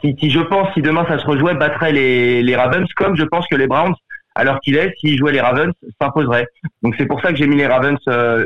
[0.00, 3.56] qui, je pense, si demain ça se rejouait, battrait les, Ravens, comme je pense que
[3.56, 3.94] les Browns,
[4.42, 6.46] l'heure qu'il est, s'ils jouaient les Ravens, s'imposeraient.
[6.82, 7.98] Donc c'est pour ça que j'ai mis les Ravens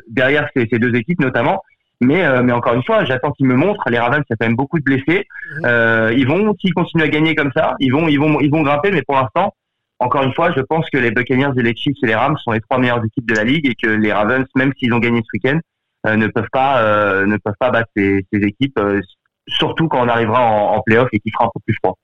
[0.09, 1.63] derrière ces, deux équipes notamment.
[2.01, 3.83] Mais, mais encore une fois, j'attends qu'ils me montrent.
[3.91, 5.27] Les Ravens, il y a quand même beaucoup de blessés.
[5.65, 8.63] Euh, ils vont, s'ils continuent à gagner comme ça, ils vont, ils vont, ils vont
[8.63, 8.91] grimper.
[8.91, 9.53] Mais pour l'instant,
[9.99, 12.53] encore une fois, je pense que les Buccaneers et les Chiefs et les Rams sont
[12.53, 15.21] les trois meilleures équipes de la ligue et que les Ravens, même s'ils ont gagné
[15.21, 15.61] ce week-end,
[16.07, 19.03] euh, ne peuvent pas euh, ne peuvent pas battre ces, ces équipes, euh,
[19.47, 21.99] surtout quand on arrivera en, en playoff et qu'il fera un peu plus froid.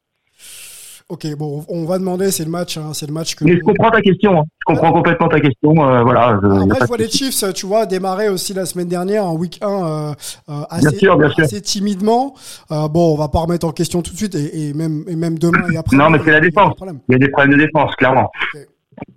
[1.09, 3.45] Ok, bon, on va demander, c'est le match, hein, c'est le match que.
[3.45, 4.45] Mais je comprends ta question, hein.
[4.59, 6.37] je comprends complètement ta question, euh, voilà.
[6.43, 9.61] Je, Après, je vois les Chiefs, tu vois, démarrer aussi la semaine dernière en week
[9.63, 10.15] 1 euh,
[10.69, 11.45] assez, bien sûr, bien sûr.
[11.45, 12.35] assez timidement.
[12.73, 15.15] Euh, bon, on va pas remettre en question tout de suite et, et même et
[15.15, 15.97] même demain et après.
[15.97, 16.75] Non, mais c'est la défense.
[17.09, 18.29] Il y a des problèmes de défense, clairement.
[18.53, 18.67] Okay.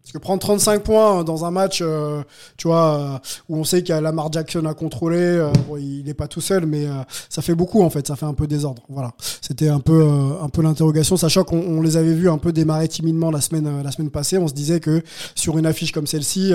[0.09, 2.23] Parce que prendre 35 points dans un match, euh,
[2.57, 3.17] tu vois, euh,
[3.47, 6.27] où on sait qu'il y a Lamar Jackson à contrôler, euh, bon, il n'est pas
[6.27, 8.81] tout seul, mais euh, ça fait beaucoup en fait, ça fait un peu désordre.
[8.89, 12.51] Voilà, c'était un peu euh, un peu l'interrogation, sachant qu'on les avait vus un peu
[12.51, 14.39] démarrer timidement la semaine la semaine passée.
[14.39, 15.03] On se disait que
[15.35, 16.53] sur une affiche comme celle-ci,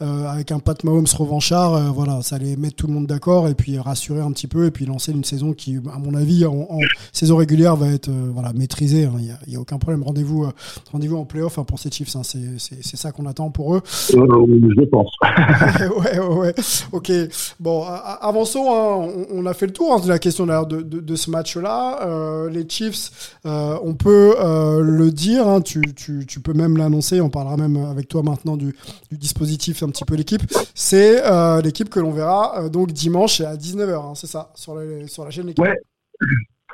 [0.00, 3.78] avec un Pat Mahomes revanchard, voilà, ça allait mettre tout le monde d'accord et puis
[3.78, 6.66] rassurer un petit peu et puis lancer une saison qui, à mon avis, en,
[7.12, 9.02] saison régulière va être voilà maîtrisée.
[9.02, 10.02] Il hein, n'y a, a, aucun problème.
[10.04, 10.46] Rendez-vous
[10.90, 12.16] rendez-vous en playoff hein, pour ces Chiefs.
[12.16, 13.82] Hein, c'est ça qu'on attend pour eux.
[14.14, 15.10] Euh, je pense.
[15.80, 16.54] ouais, ouais, ouais.
[16.92, 17.12] Ok.
[17.60, 18.66] Bon, avançons.
[18.68, 19.26] Hein.
[19.30, 22.06] On, on, a fait le tour hein, de la question de, de, de ce match-là.
[22.06, 24.34] Euh, les Chiefs, euh, on peut
[24.80, 25.46] le dire.
[25.48, 27.20] Hein, tu, tu, tu, peux même l'annoncer.
[27.20, 28.74] On parlera même avec toi maintenant du,
[29.10, 30.42] du dispositif, un petit peu l'équipe.
[30.74, 31.22] C'est
[31.62, 34.14] l'équipe que l'on verra donc dimanche à 19h.
[34.14, 35.64] c'est ça, sur, les, sur la chaîne l'équipe.
[35.64, 35.76] Ouais.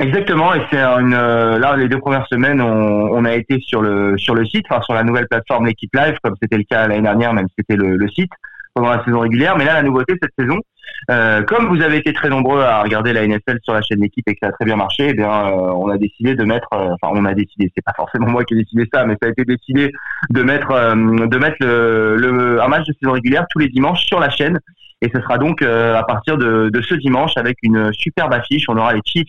[0.00, 3.80] Exactement, et c'est une euh, là les deux premières semaines on, on, a été sur
[3.80, 6.88] le sur le site, enfin sur la nouvelle plateforme l'équipe live comme c'était le cas
[6.88, 8.32] l'année dernière, même si c'était le, le, site
[8.74, 9.56] pendant la saison régulière.
[9.56, 10.58] Mais là la nouveauté cette saison,
[11.12, 14.28] euh, comme vous avez été très nombreux à regarder la NFL sur la chaîne d'équipe
[14.28, 16.66] et que ça a très bien marché, eh bien euh, on a décidé de mettre,
[16.72, 19.28] euh, enfin on a décidé, c'est pas forcément moi qui ai décidé ça, mais ça
[19.28, 19.92] a été décidé
[20.30, 24.04] de mettre euh, de mettre le, le, un match de saison régulière tous les dimanches
[24.06, 24.58] sur la chaîne.
[25.02, 28.64] Et ce sera donc à partir de, de ce dimanche avec une superbe affiche.
[28.68, 29.26] On aura les Chiefs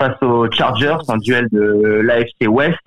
[0.00, 2.78] face aux Chargers, un duel de l'AFC West.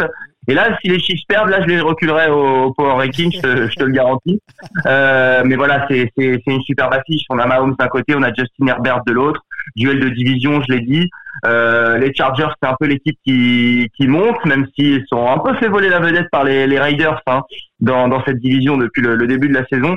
[0.48, 3.84] Et là, si les Chiefs perdent, là, je les reculerai au Power Ranking, je te,
[3.84, 4.42] le garantis.
[4.86, 7.24] Euh, mais voilà, c'est une super affiche.
[7.30, 9.42] On a Mahomes d'un côté, on a Justin Herbert de l'autre.
[9.78, 11.10] Duel de division, je l'ai dit.
[11.46, 15.70] Euh, les Chargers, c'est un peu l'équipe qui, monte, même s'ils sont un peu fait
[15.70, 17.44] voler la vedette par les, les Raiders hein,
[17.80, 19.96] dans, cette division depuis le, début de la saison.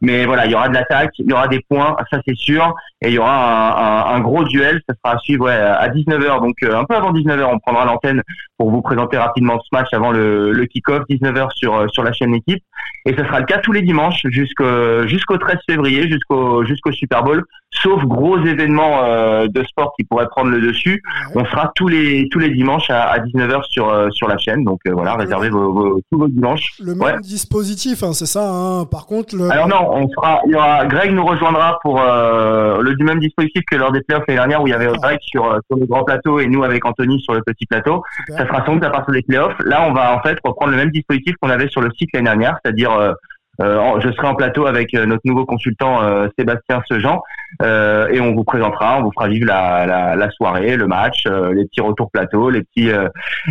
[0.00, 2.74] Mais voilà, il y aura de l'attaque, il y aura des points, ça c'est sûr,
[3.00, 4.80] et il y aura un, gros duel.
[4.88, 7.84] Ça sera à suivre ouais, à 19h, donc euh, un peu avant 19h, on prendra
[7.84, 8.22] l'antenne
[8.56, 12.34] pour vous présenter rapidement ce match avant le, kick-off 19h sur euh, sur la chaîne
[12.34, 12.62] équipe.
[13.06, 17.22] Et ce sera le cas tous les dimanches jusqu'au jusqu'au 13 février, jusqu'au jusqu'au Super
[17.22, 21.02] Bowl, sauf gros événements euh, de sport qui pourraient prendre le dessus.
[21.34, 24.64] On sera tous les tous les dimanches à, à 19h sur euh, sur la chaîne.
[24.64, 26.74] Donc euh, voilà, réservez vos, vos, tous vos dimanches.
[26.80, 27.20] Le même ouais.
[27.20, 28.48] dispositif, hein, c'est ça.
[28.48, 28.86] Hein.
[28.86, 29.50] Par contre, le...
[29.50, 33.20] alors non, on sera, il y aura Greg nous rejoindra pour euh, le du même
[33.20, 35.86] dispositif que lors des playoffs l'année dernière où il y avait Greg sur sur le
[35.86, 38.02] grand plateau et nous avec Anthony sur le petit plateau.
[38.16, 38.38] Super.
[38.38, 39.56] Ça sera sans doute à partir des playoffs.
[39.64, 42.24] Là, on va en fait reprendre le même dispositif qu'on avait sur le site l'année
[42.24, 43.14] dernière, c'est-à-dire
[43.60, 46.00] je serai en plateau avec notre nouveau consultant
[46.38, 47.20] Sébastien Sejean
[47.60, 51.64] et on vous présentera, on vous fera vivre la, la, la soirée, le match, les
[51.64, 52.90] petits retours plateau, les petits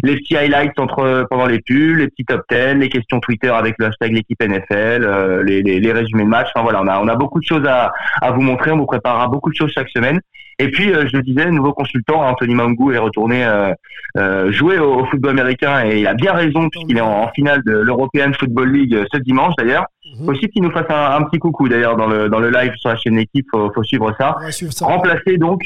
[0.04, 3.76] les petits highlights entre pendant les pulls, les petits top 10, les questions Twitter avec
[3.80, 6.48] le hashtag l'équipe NFL, les, les, les, résumés de match.
[6.56, 7.92] Enfin voilà, on a on a beaucoup de choses à,
[8.22, 10.22] à vous montrer, on vous préparera beaucoup de choses chaque semaine.
[10.60, 13.46] Et puis, je le disais, nouveau consultant, Anthony Mangou est retourné
[14.18, 17.74] euh, jouer au, football américain et il a bien raison puisqu'il est en, finale de
[17.74, 19.86] l'European Football League euh, ce dimanche d'ailleurs.
[20.20, 20.30] Mhm.
[20.30, 22.96] Aussi qu'il nous fasse un, petit coucou d'ailleurs dans le dans le live sur la
[22.96, 24.36] chaîne équipe, faut, faut suivre ça.
[24.82, 25.64] Remplacé donc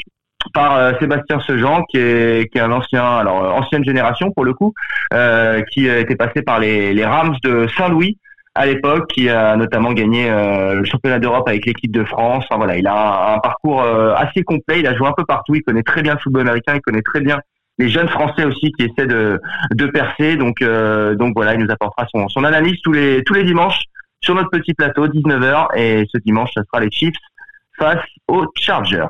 [0.52, 4.52] par euh, Sébastien Sejean qui est qui est un ancien alors ancienne génération pour le
[4.52, 4.74] coup
[5.14, 8.18] euh, qui était passé par les les Rams de Saint-Louis
[8.54, 12.44] à l'époque, qui a notamment gagné le championnat d'Europe avec l'équipe de France.
[12.48, 14.80] Enfin, voilà, il a un, parcours assez complet.
[14.80, 15.54] Il a joué un peu partout.
[15.54, 16.74] Il connaît très bien le football américain.
[16.74, 17.40] Il connaît très bien
[17.78, 19.40] les jeunes Français aussi qui essaient de,
[19.72, 20.36] de percer.
[20.36, 23.80] Donc, euh, donc voilà, il nous apportera son, son analyse tous les, tous les dimanches
[24.20, 25.76] sur notre petit plateau, 19h.
[25.76, 27.14] Et ce dimanche, ça sera les Chiefs
[27.78, 29.06] face aux Chargers.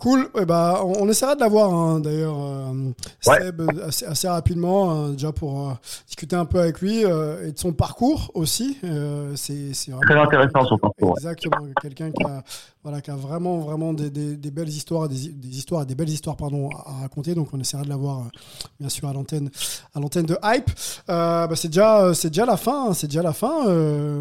[0.00, 2.72] Cool, eh ben, on, essaiera de l'avoir hein, d'ailleurs, euh,
[3.20, 5.72] Seb, assez, assez rapidement, hein, déjà pour euh,
[6.06, 8.78] discuter un peu avec lui euh, et de son parcours aussi.
[9.34, 11.16] c'est très intéressant son parcours.
[11.18, 12.42] Exactement, quelqu'un qui a,
[12.82, 16.08] voilà, qui a vraiment, vraiment des, des, des belles histoires, des, des, histoires, des belles
[16.08, 17.34] histoires pardon, à, raconter.
[17.34, 18.22] Donc on essaiera de l'avoir
[18.78, 19.50] bien sûr à l'antenne,
[19.94, 20.70] à l'antenne de Hype.
[21.08, 23.68] Bah, c'est déjà, c'est déjà la fin, hein, c'est déjà la fin,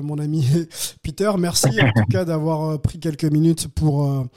[0.01, 0.45] mon ami
[1.03, 1.31] Peter.
[1.37, 4.27] Merci en tout cas d'avoir pris quelques minutes pour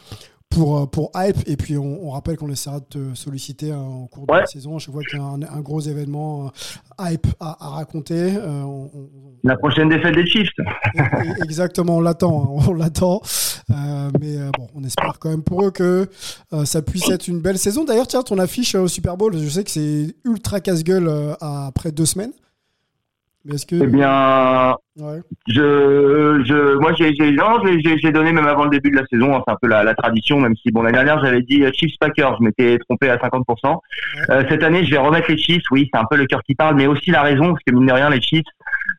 [0.53, 1.37] pour, euh, pour Hype.
[1.47, 4.77] Et puis, on, rappelle qu'on essaiera de te solliciter en cours de la saison.
[4.77, 8.35] À chaque fois qu'il y a un, gros événement euh, Hype à, raconter.
[8.37, 8.87] Euh,
[9.45, 10.51] la prochaine défaite des Chiefs.
[11.43, 12.59] Exactement, on l'attend.
[12.59, 13.23] Hein, on l'attend.
[13.69, 16.09] mais bon, on espère quand même pour eux que
[16.65, 17.85] ça puisse être une belle saison.
[17.85, 22.07] D'ailleurs, tiens, ton affiche au Super Bowl, je sais que c'est ultra casse-gueule après deux
[22.07, 22.33] semaines.
[23.45, 23.83] Que...
[23.83, 24.77] Eh bien,
[25.49, 29.35] je, je, moi, j'ai, j'ai, j'ai donné même avant le début de la saison.
[29.35, 31.73] Hein, c'est un peu la, la, tradition, même si bon l'année dernière j'avais dit euh,
[31.75, 33.79] Chiefs Packers, je m'étais trompé à 50%.
[34.31, 35.65] Euh, cette année, je vais remettre les Chiefs.
[35.73, 37.87] Oui, c'est un peu le cœur qui parle, mais aussi la raison, parce que mine
[37.87, 38.47] de rien, les Chiefs,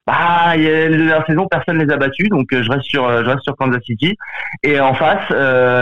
[0.06, 3.30] bah, y a, la saison, personne les a battus, donc euh, je reste sur, je
[3.30, 4.18] reste sur Kansas City.
[4.64, 5.24] Et en face,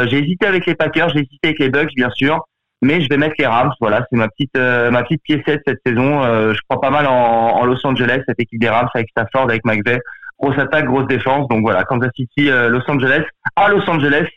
[0.09, 2.45] j'ai hésité avec les Packers, j'ai hésité avec les Bucks, bien sûr
[2.81, 3.71] mais je vais mettre les Rams.
[3.79, 6.23] Voilà, c'est ma petite euh, ma petite piécette cette saison.
[6.23, 9.43] Euh, je crois pas mal en, en, Los Angeles, cette équipe des Rams avec Stafford,
[9.43, 9.99] avec McVay.
[10.39, 11.47] Grosse attaque, grosse défense.
[11.49, 13.23] Donc voilà, Kansas City, euh, Los Angeles.
[13.55, 14.27] À Los Angeles,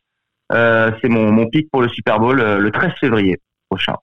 [0.51, 3.97] c'est mon, mon pic pour le Super Bowl le 13 février prochain.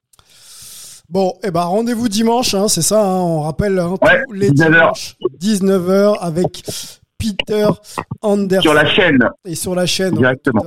[1.08, 3.04] Bon, eh ben rendez-vous dimanche, hein, c'est ça.
[3.04, 3.96] Hein, on rappelle hein,
[4.28, 6.64] tous les 19 dimanches 19h avec
[7.22, 7.68] Peter
[8.22, 8.62] Anderson.
[8.62, 9.30] Sur la chaîne.
[9.46, 10.16] Et sur la chaîne.
[10.16, 10.66] Directement.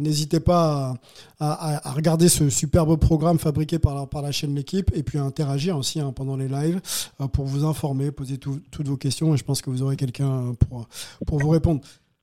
[0.00, 0.94] N'hésitez pas
[1.40, 5.18] à, à, regarder ce superbe programme fabriqué par la, par la chaîne L'équipe et puis
[5.18, 6.80] à interagir aussi hein, pendant les lives
[7.20, 10.52] euh, pour vous informer, poser toutes vos questions et je pense que vous aurez quelqu'un
[10.68, 10.86] pour,
[11.26, 11.80] pour vous répondre.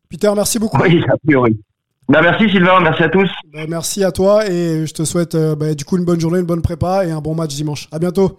[0.09, 0.81] Peter, merci beaucoup.
[0.81, 1.59] Oui, a priori.
[2.07, 3.29] Bah, merci Sylvain, merci à tous.
[3.53, 6.39] Bah, merci à toi et je te souhaite euh, bah, du coup une bonne journée,
[6.39, 7.87] une bonne prépa et un bon match dimanche.
[7.91, 8.37] À bientôt.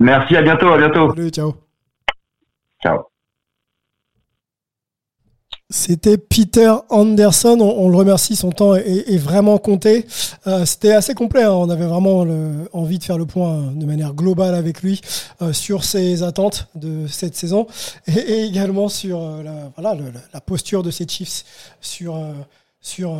[0.00, 1.10] Merci, à bientôt, à bientôt.
[1.10, 1.54] Salut, ciao.
[2.82, 3.09] Ciao.
[5.72, 7.58] C'était Peter Anderson.
[7.60, 10.04] On, le remercie, son temps est, vraiment compté.
[10.48, 11.44] Euh, c'était assez complet.
[11.44, 11.52] Hein.
[11.52, 12.26] On avait vraiment
[12.72, 15.00] envie de faire le point de manière globale avec lui
[15.42, 17.68] euh, sur ses attentes de cette saison
[18.08, 19.42] et, également sur euh,
[19.78, 21.44] la, posture de ses Chiefs
[21.80, 22.18] sur,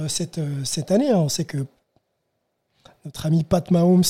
[0.09, 1.11] cette, année.
[1.11, 1.19] Hein.
[1.19, 1.59] On sait que
[3.05, 4.03] notre ami Pat Mahomes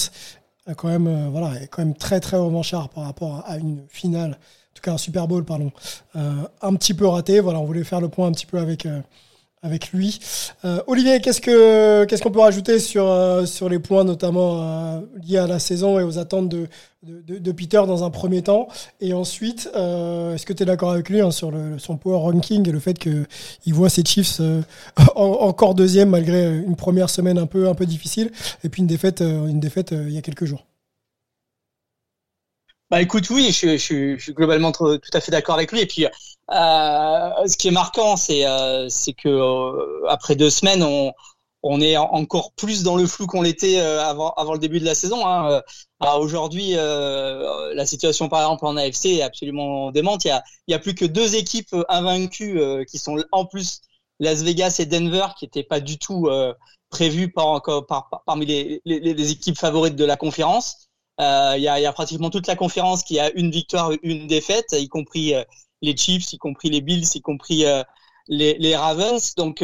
[0.67, 4.39] est quand même très très revanchard par rapport à une finale
[4.81, 5.71] tout cas un Super Bowl, pardon,
[6.17, 7.41] euh, un petit peu raté.
[7.41, 9.01] Voilà, on voulait faire le point un petit peu avec, euh,
[9.63, 10.19] avec lui.
[10.65, 13.07] Euh, Olivier, qu'est-ce que qu'est-ce qu'on peut rajouter sur,
[13.47, 16.67] sur les points notamment liés à la saison et aux attentes de,
[17.03, 18.69] de, Peter dans un premier temps?
[19.03, 22.73] Et ensuite, est-ce que tu es d'accord avec lui hein, sur son power ranking et
[22.73, 24.41] le fait qu'il voit ses Chiefs
[25.15, 28.31] encore deuxième malgré une première semaine un peu, difficile
[28.65, 30.65] et puis une défaite il y a quelques jours?
[32.91, 35.81] Bah écoute, oui, je, je, je suis globalement tout à fait d'accord avec lui.
[35.81, 36.09] Et puis, euh,
[36.51, 41.13] ce qui est marquant, c'est euh, que euh, après deux semaines, on,
[41.63, 44.85] on est encore plus dans le flou qu'on l'était euh, avant, avant le début de
[44.85, 45.25] la saison.
[45.27, 45.63] Hein.
[46.19, 50.25] Aujourd'hui, la situation par exemple en AFC est absolument démente.
[50.25, 50.43] Il y a,
[50.77, 53.83] a plus que deux équipes invaincues qui sont en plus
[54.19, 56.29] Las Vegas et Denver, qui n'étaient pas du tout
[56.89, 60.90] prévues par, par, parmi les, les équipes favorites de la conférence.
[61.21, 64.89] Euh, il y, a, pratiquement toute la conférence qui a une victoire, une défaite, y
[64.89, 65.45] compris euh,
[65.83, 67.83] les Chiefs, y compris les Bills, y compris euh,
[68.29, 69.35] les, Ravens.
[69.35, 69.63] Donc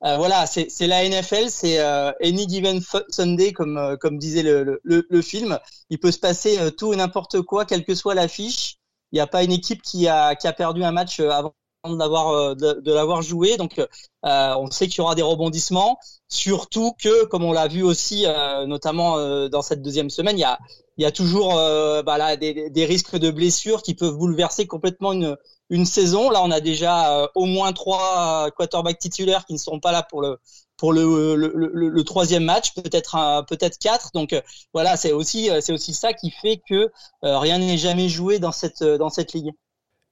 [0.00, 5.58] voilà, c'est la NFL, c'est any given Sunday comme comme disait le, le, film.
[5.90, 8.76] Il peut se passer tout et n'importe quoi, quelle que soit l'affiche.
[9.12, 11.98] Il n'y a pas une équipe qui a qui a perdu un match avant de
[11.98, 13.56] l'avoir de, de l'avoir joué.
[13.56, 13.80] Donc
[14.22, 18.26] on sait qu'il y aura des rebondissements, surtout que comme on l'a vu aussi
[18.66, 20.58] notamment dans cette deuxième semaine, il y a
[20.96, 25.12] il y a toujours bah là, des, des risques de blessures qui peuvent bouleverser complètement
[25.12, 25.36] une
[25.70, 26.30] une saison.
[26.30, 30.22] Là, on a déjà au moins trois quarterbacks titulaires qui ne sont pas là pour
[30.22, 30.38] le
[30.76, 34.10] pour le, le, le, troisième match, peut-être peut-être quatre.
[34.12, 34.40] Donc euh,
[34.72, 36.90] voilà, c'est aussi euh, c'est aussi ça qui fait que
[37.24, 39.50] euh, rien n'est jamais joué dans cette dans cette ligue.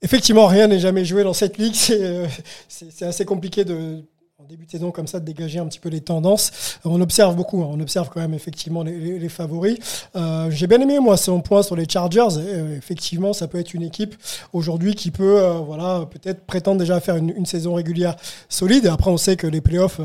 [0.02, 1.74] Effectivement, rien n'est jamais joué dans cette ligue.
[1.74, 4.02] C'est assez compliqué de
[4.42, 6.78] en début de saison comme ça de dégager un petit peu les tendances.
[6.84, 7.68] On observe beaucoup, hein.
[7.70, 9.78] on observe quand même effectivement les, les, favoris.
[10.16, 12.28] Euh, J'ai bien aimé moi son point sur les Chargers.
[12.76, 14.16] effectivement, ça peut être une équipe
[14.52, 18.16] aujourd'hui qui peut voilà peut-être prétendre déjà à faire une, une, saison régulière
[18.48, 18.86] solide.
[18.86, 20.00] Et après, on sait que les playoffs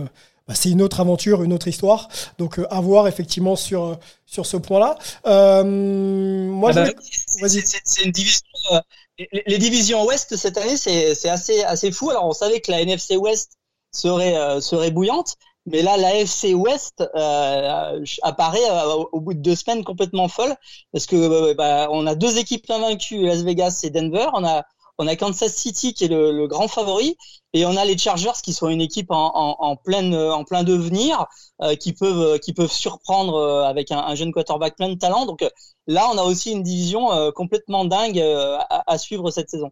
[0.47, 2.07] bah, c'est une autre aventure, une autre histoire.
[2.37, 3.95] Donc, euh, à voir effectivement sur, euh,
[4.25, 4.97] sur ce point-là.
[5.25, 6.85] Euh, moi, ah
[7.41, 8.41] bah, c'est une division.
[9.19, 12.09] les, divisions Ouest cette année, c'est assez, assez fou.
[12.11, 13.57] Alors, on savait que la NFC Ouest
[13.91, 15.35] serait, serait bouillante.
[15.65, 17.03] Mais là, la FC Ouest
[18.21, 18.69] apparaît
[19.11, 20.55] au bout de deux semaines complètement folle
[20.93, 24.27] parce que bah, on a deux équipes invaincues, Las Vegas et Denver.
[24.33, 24.63] On a
[24.97, 27.17] on a Kansas City qui est le, grand favori
[27.53, 31.25] et on a les Chargers qui sont une équipe en, en, pleine en plein devenir
[31.61, 35.41] euh, qui peuvent qui peuvent surprendre euh, avec un, jeune quarterback plein de talent donc
[35.41, 35.49] euh,
[35.87, 39.71] là on a aussi une division complètement dingue à, suivre cette saison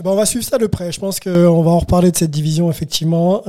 [0.00, 0.90] eh ben on va suivre ça de près.
[0.90, 3.44] Je pense qu'on va en reparler de cette division effectivement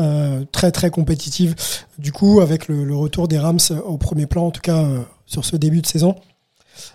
[0.52, 1.56] très très compétitive.
[1.98, 4.86] Du coup, avec le, retour des Rams au premier plan, en tout cas
[5.26, 6.16] sur ce début de saison.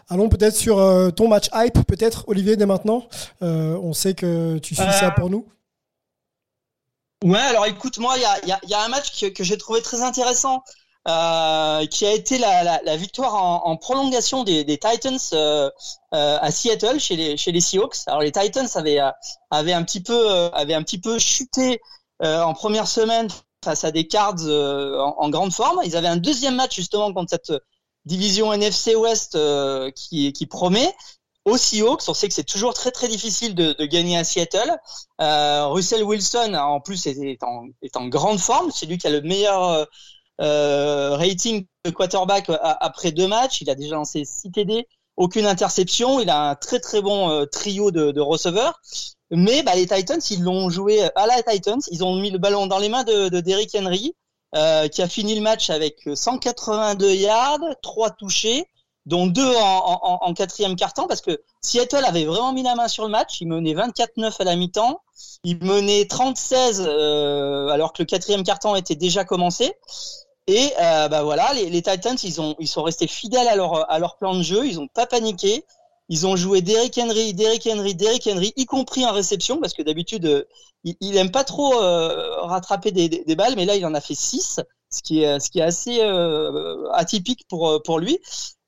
[0.09, 3.07] Allons peut-être sur euh, ton match hype, peut-être, Olivier, dès maintenant.
[3.43, 5.47] Euh, on sait que tu suis ça pour nous.
[7.25, 10.63] Ouais, alors écoute, moi, il y a, un match que, j'ai trouvé très intéressant,
[11.09, 15.19] euh, qui a été la, victoire en, prolongation des, Titans
[16.13, 17.97] à Seattle chez les, chez les Seahawks.
[18.07, 18.99] Alors les Titans avaient,
[19.51, 21.81] avaient, un, petit peu, avaient un petit peu chuté
[22.21, 23.29] en première semaine
[23.65, 25.81] face à des Cards en, en, grande forme.
[25.85, 27.53] Ils avaient un deuxième match justement contre cette
[28.07, 30.95] division NFC West euh, qui, qui promet.
[31.45, 34.77] Au Seahawks, on sait que c'est toujours très très difficile de, de gagner à Seattle.
[35.21, 38.73] Euh, Russell Wilson, en plus, est, en, est en grande forme.
[38.73, 39.85] C'est lui qui a le meilleur euh,
[40.39, 43.61] rating de quarterback après deux matchs.
[43.61, 46.21] Il a déjà lancé 6 TD, aucune interception.
[46.21, 48.81] Il a un très très bon euh, trio de, de receveurs.
[49.31, 51.81] Mais bah, les Titans, ils l'ont joué à la Titans.
[51.91, 54.15] Ils ont mis le ballon dans les mains de, de Derrick Henry.
[54.55, 58.65] Euh, qui a fini le match avec 182 yards, 3 touchés,
[59.05, 63.05] dont 2 en, en, quatrième quart-temps, parce que Seattle avait vraiment mis la main sur
[63.05, 63.41] le match.
[63.41, 65.03] Il menait 24-9 à la mi-temps.
[65.45, 69.75] Il menait 36 euh, alors que le quatrième quart-temps était déjà commencé.
[70.49, 73.91] Et euh, bah voilà, les, les, Titans, ils, ont, ils sont restés fidèles à leur,
[73.91, 74.67] à leur plan de jeu.
[74.67, 75.65] Ils n'ont pas paniqué.
[76.09, 79.83] Ils ont joué Derrick Henry, Derrick Henry, Derrick Henry, y compris en réception, parce que
[79.83, 80.45] d'habitude, euh,
[80.85, 84.01] il, il, aime pas trop euh, rattraper des, des, balles, mais là, il en a
[84.01, 88.21] fait 6, ce qui est, ce qui est assez euh, atypique pour, pour lui.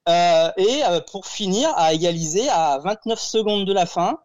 [0.09, 4.19] et pour finir, à égaliser à 29 secondes de la fin.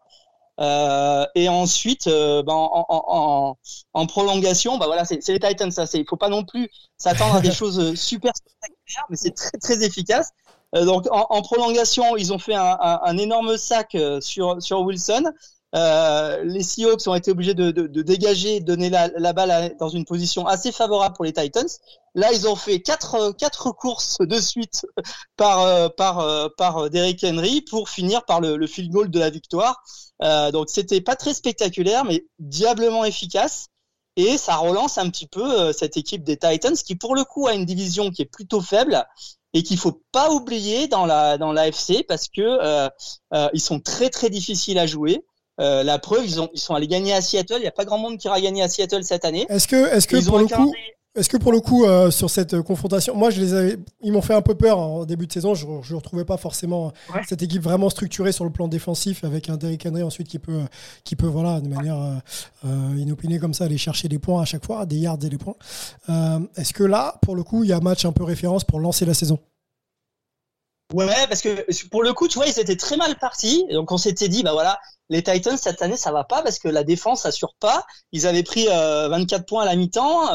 [0.58, 3.56] Et ensuite, ben, en, en,
[3.92, 5.70] en, prolongation, bah voilà, c'est les Titans.
[5.70, 9.58] Ça, il faut pas non plus s'attendre à des choses super spectaculaires, mais c'est très
[9.58, 10.32] très efficace.
[10.74, 15.24] Euh, donc en, prolongation, ils ont fait un, énorme sac euh, sur, sur Wilson.
[15.74, 19.74] Euh, les Seahawks ont été obligés de, de, de dégager, de donner la, la, balle
[19.78, 21.68] dans une position assez favorable pour les Titans.
[22.14, 24.86] Là, ils ont fait quatre, quatre courses de suite
[25.36, 29.82] par, par, par Derrick Henry pour finir par le, le field goal de la victoire.
[30.22, 33.66] Euh, donc, c'était pas très spectaculaire, mais diablement efficace.
[34.16, 37.54] Et ça relance un petit peu cette équipe des Titans qui, pour le coup, a
[37.54, 39.04] une division qui est plutôt faible
[39.54, 42.88] et qu'il faut pas oublier dans la dans l'AFC parce que euh,
[43.32, 45.24] euh, ils sont très très difficiles à jouer.
[45.60, 47.56] Euh, la preuve, ils ont ils sont allés gagner à Seattle.
[47.58, 49.46] Il n'y a pas grand monde qui ira gagner à Seattle cette année.
[49.48, 50.72] Est-ce que est-ce que pour le coup
[51.16, 54.20] est-ce que pour le coup, euh, sur cette confrontation, moi, je les avais, ils m'ont
[54.20, 55.54] fait un peu peur en début de saison.
[55.54, 56.92] Je ne retrouvais pas forcément
[57.28, 60.62] cette équipe vraiment structurée sur le plan défensif avec un Derrick Henry ensuite qui peut,
[61.04, 62.16] qui peut voilà, de manière euh,
[62.66, 65.38] euh, inopinée comme ça, aller chercher des points à chaque fois, des yards et des
[65.38, 65.54] points.
[66.56, 68.80] Est-ce que là, pour le coup, il y a un match un peu référence pour
[68.80, 69.38] lancer la saison?
[70.94, 73.66] Ouais, parce que pour le coup, tu vois, ils étaient très mal partis.
[73.72, 74.78] Donc on s'était dit, bah voilà,
[75.08, 77.84] les Titans cette année ça va pas parce que la défense assure pas.
[78.12, 80.30] Ils avaient pris 24 points à la mi-temps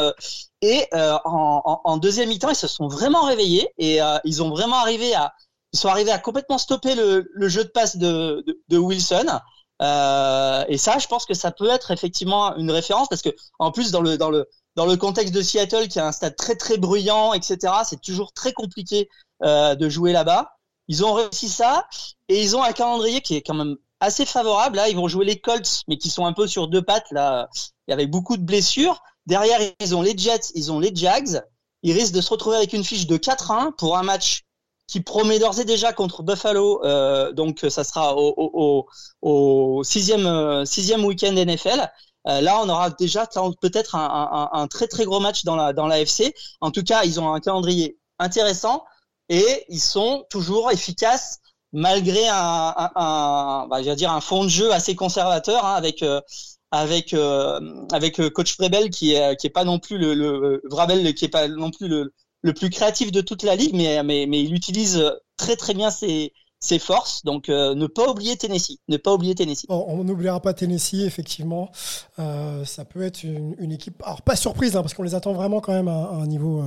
[0.62, 4.50] et euh, en, en, deuxième mi-temps, ils se sont vraiment réveillés et euh, ils ont
[4.50, 5.34] vraiment arrivé à,
[5.72, 9.40] ils sont arrivés à complètement stopper le, le jeu de passe de, de, de Wilson.
[9.82, 13.30] Euh, et ça, je pense que ça peut être effectivement une référence parce que
[13.60, 16.36] en plus dans le dans le dans le contexte de Seattle, qui a un stade
[16.36, 19.10] très très bruyant, etc., c'est toujours très compliqué
[19.44, 20.58] euh, de jouer là-bas.
[20.88, 21.88] Ils ont réussi ça
[22.28, 24.78] et ils ont un calendrier qui est quand même assez favorable.
[24.78, 27.12] Là, ils vont jouer les Colts, mais qui sont un peu sur deux pattes.
[27.12, 27.48] Là,
[27.90, 29.02] avait beaucoup de blessures.
[29.26, 31.42] Derrière, ils ont les Jets, ils ont les Jags.
[31.84, 34.44] Ils risquent de se retrouver avec une fiche de 4-1 pour un match
[34.88, 36.84] qui promet d'ores et déjà contre Buffalo.
[36.84, 38.88] Euh, donc, ça sera au, au,
[39.22, 41.90] au sixième, euh, sixième week-end NFL.
[42.26, 43.26] Là, on aura déjà
[43.62, 46.36] peut-être un, très très gros match dans la dans l'AFC.
[46.62, 48.84] En tout cas, ils ont un calendrier intéressant
[49.30, 51.40] et ils sont toujours efficaces
[51.72, 56.22] malgré un, un, bah, dire un fond de jeu assez conservateur hein, avec euh,
[56.72, 57.60] avec euh,
[57.92, 61.30] avec euh, coach Vrabel qui est qui est pas non plus le, Vrabel qui est
[61.30, 65.04] pas non plus le, le plus créatif de toute la ligue mais mais il utilise
[65.38, 67.24] très très bien ses forces.
[67.24, 68.80] Donc, ne pas oublier Tennessee.
[68.90, 69.66] Ne pas oublier Tennessee.
[69.70, 71.72] on n'oubliera pas Tennessee, effectivement.
[72.18, 74.04] Ça peut être une, équipe.
[74.04, 76.62] Alors, pas surprise, hein, parce qu'on les attend vraiment quand même à, un niveau,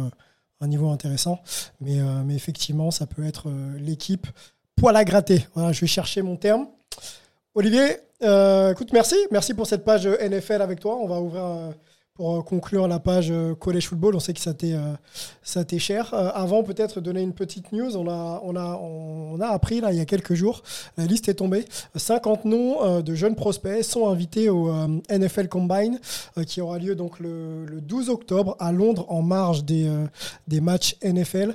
[0.62, 1.42] un niveau intéressant.
[1.80, 4.26] Mais, euh, mais effectivement, ça peut être l'équipe
[4.76, 5.46] poil à gratter.
[5.54, 6.66] Voilà, je vais chercher mon terme.
[7.54, 9.16] Olivier, euh, écoute, merci.
[9.30, 10.96] Merci pour cette page NFL avec toi.
[10.96, 11.70] On va ouvrir euh,
[12.14, 14.14] pour conclure la page euh, College Football.
[14.14, 14.74] On sait que ça t'est,
[15.42, 16.12] ça t'est cher.
[16.14, 17.96] avant, peut-être donner une petite news.
[17.96, 20.62] On a, on a, on a appris là, il y a quelques jours,
[20.96, 21.64] la liste est tombée.
[21.94, 24.70] 50 noms de jeunes prospects sont invités au
[25.10, 25.98] NFL Combine
[26.46, 29.90] qui aura lieu donc le, le, 12 octobre à Londres en marge des,
[30.48, 31.54] des matchs NFL.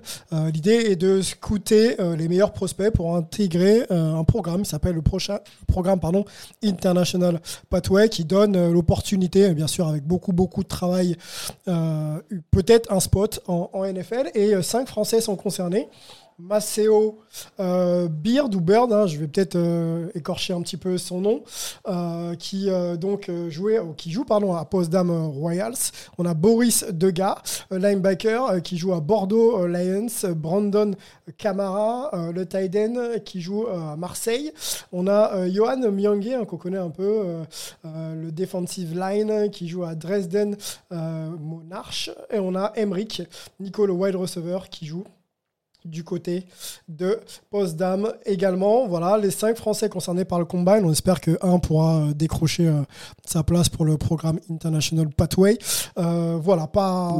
[0.53, 5.39] l'idée est de scouter les meilleurs prospects pour intégrer un programme qui s'appelle le prochain
[5.67, 6.25] programme pardon,
[6.63, 11.17] International Pathway qui donne l'opportunité, bien sûr avec beaucoup beaucoup beaucoup de travail,
[11.67, 12.21] euh,
[12.51, 14.31] peut-être un spot en, en, NFL.
[14.33, 15.89] Et euh, cinq Français sont concernés.
[16.39, 17.19] Maceo
[17.59, 21.43] euh, Beard ou Bird, hein, je vais peut-être euh, écorcher un petit peu son nom,
[21.87, 22.69] euh, qui
[22.99, 25.91] donc jouait, qui joue pardon à Postdam Royals.
[26.17, 30.07] On a Boris Degas, linebacker, qui joue à Bordeaux Lions.
[30.35, 30.91] Brandon
[31.37, 34.51] Camara, le Tiden, qui joue à Marseille.
[34.91, 37.41] On a Johan Myangé, hein, qu'on connaît un peu,
[37.83, 40.55] le defensive line, qui joue à Dresden
[40.91, 42.09] Monarch.
[42.31, 43.23] Et on a Emric,
[43.59, 45.03] Nico, le wide receiver, qui joue
[45.85, 46.45] du côté
[46.87, 47.19] de
[47.49, 48.87] Postdam également.
[48.87, 50.81] Voilà, les cinq Français concernés par le combine.
[50.83, 52.81] On espère que un pourra euh, décrocher euh,
[53.25, 55.57] sa place pour le programme International Pathway.
[55.97, 57.13] Euh, voilà, pas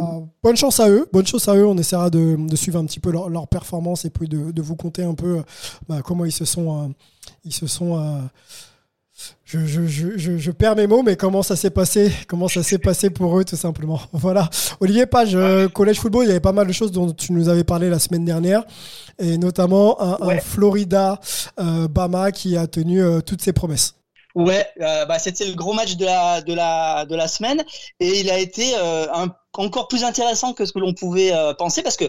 [0.43, 1.07] bonne chance à eux.
[1.13, 1.65] Bonne chance à eux.
[1.65, 5.03] On essaiera de, suivre un petit peu leur, performance et puis de, de vous compter
[5.03, 5.41] un peu
[5.87, 6.93] bah, comment ils se sont,
[7.45, 8.27] ils se sont
[9.45, 12.11] je, je, je, je, perds mes mots, mais comment ça s'est passé?
[12.27, 13.99] Comment ça s'est passé pour eux, tout simplement?
[14.11, 14.49] Voilà.
[14.79, 17.49] Olivier Page, euh, Collège Football, il y avait pas mal de choses dont tu nous
[17.49, 18.63] avais parlé la semaine dernière,
[19.19, 21.19] et notamment un, Florida
[21.59, 23.95] euh, Bama qui a tenu euh, toutes ses promesses.
[24.35, 27.63] Ouais, bah, c'était le gros match de la de la de la semaine,
[27.99, 31.97] et il a été un, encore plus intéressant que ce que l'on pouvait penser parce
[31.97, 32.05] que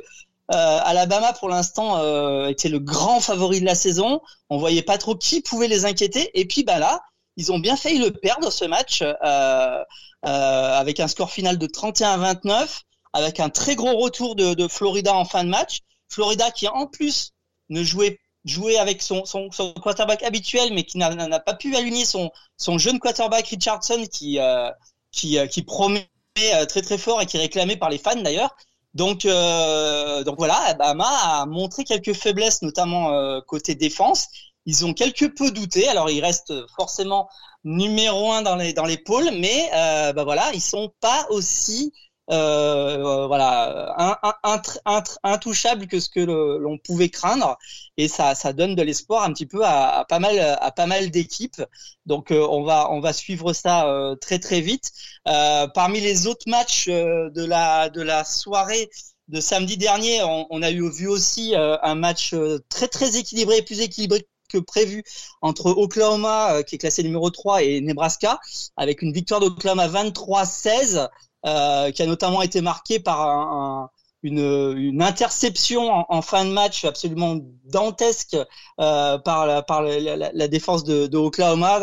[0.57, 4.23] Alabama, pour l'instant, euh, était le grand favori de la saison.
[4.49, 6.31] On voyait pas trop qui pouvait les inquiéter.
[6.39, 7.03] Et puis, bah là,
[7.37, 9.85] ils ont bien failli le perdre ce match euh, euh
[10.25, 12.83] avec un score final de 31-29,
[13.13, 15.81] avec un très gros retour de, de, Florida en fin de match.
[16.09, 17.33] Florida qui en plus
[17.69, 22.07] ne jouait jouait avec son, son, son quarterback habituel, mais qui n'a pas pu aligner
[22.07, 24.71] son, son jeune quarterback Richardson qui euh,
[25.13, 28.57] qui, qui promet très très fort et qui est réclamé par les fans d'ailleurs.
[28.99, 34.27] Donc, euh, donc voilà, Bama a montré quelques faiblesses, notamment euh, côté défense.
[34.67, 35.87] Ils ont quelque peu douté.
[35.87, 37.29] Alors, ils restent forcément
[37.63, 41.93] numéro un dans les dans les pôles, mais euh, bah voilà, ils sont pas aussi
[42.31, 47.57] euh, voilà, un, un, un, intouchable que ce que l'on pouvait craindre,
[47.97, 50.87] et ça, ça donne de l'espoir un petit peu à, à, pas mal, à pas
[50.87, 51.63] mal d'équipes.
[52.07, 54.93] Donc euh, on va, on va suivre ça euh, très très vite.
[55.27, 58.91] Euh, parmi les autres matchs euh, de la, de la soirée
[59.29, 62.35] de samedi dernier, on, on a eu vu aussi un match
[62.71, 65.05] très très équilibré, plus équilibré que prévu
[65.43, 68.41] entre Oklahoma, qui est classé numéro 3, et Nebraska,
[68.79, 71.11] avec une victoire d'Oklahoma 23-16.
[71.47, 73.91] Euh, qui a notamment été marqué par un,
[74.25, 78.37] une, une, interception en, fin de match absolument dantesque
[78.81, 81.81] euh, par, la, par la, la, la défense de, de Oklahoma.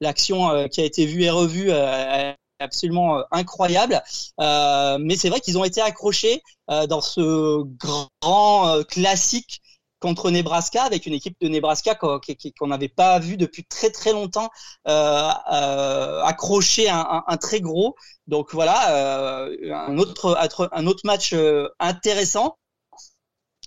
[0.00, 4.00] L'action euh, qui a été vue et revue euh, absolument incroyable.
[4.38, 9.60] mais c'est vrai qu'ils ont été accrochés dans ce grand classique
[10.04, 14.50] contre Nebraska, avec une équipe de Nebraska qu'on n'avait pas vu depuis très très longtemps
[14.86, 17.96] euh, euh, accrocher un, un, très gros.
[18.26, 20.36] Donc voilà, euh, un autre
[20.72, 21.34] un autre match
[21.78, 22.58] intéressant.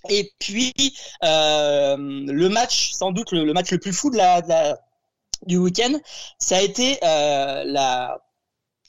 [0.08, 0.72] Et puis
[1.22, 4.78] le match, sans doute le, match le plus fou de la,
[5.44, 5.98] du week-end,
[6.38, 8.16] ça a été la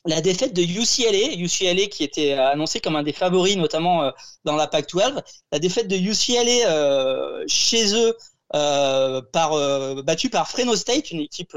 [0.05, 4.11] la défaite de UCLA, UCLA qui était annoncé comme un des favoris, notamment euh,
[4.45, 5.21] dans la PAC-12,
[5.51, 8.15] la défaite de UCLA euh, chez eux
[8.55, 9.51] euh, par
[10.03, 11.55] battu par Fresno State, une équipe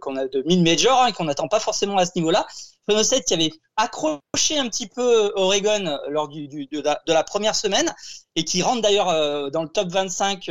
[0.00, 2.46] qu'on a de mid-major hein, et qu'on n'attend pas forcément à ce niveau-là.
[2.88, 7.94] Fresno State qui avait accroché un petit peu Oregon lors de, la, première semaine
[8.34, 10.50] et qui rentre d'ailleurs dans le top 25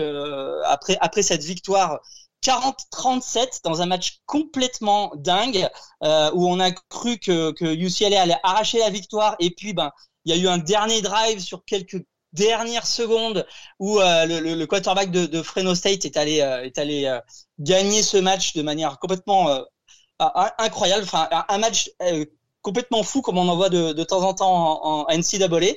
[0.63, 1.99] après après cette victoire
[2.41, 5.67] 40-37 dans un match complètement dingue
[6.03, 9.35] euh, où on a cru que, que UCLA allait arracher la victoire.
[9.39, 9.91] Et puis ben
[10.25, 13.45] il y a eu un dernier drive sur quelques dernières secondes
[13.79, 17.19] où euh, le, le, quarterback de, de Fresno State est allé euh, est allé euh,
[17.59, 19.61] gagner ce match de manière complètement euh,
[20.59, 21.03] incroyable.
[21.03, 21.89] Enfin un match
[22.61, 25.73] complètement fou comme on en voit de, de temps en temps en, en NCAA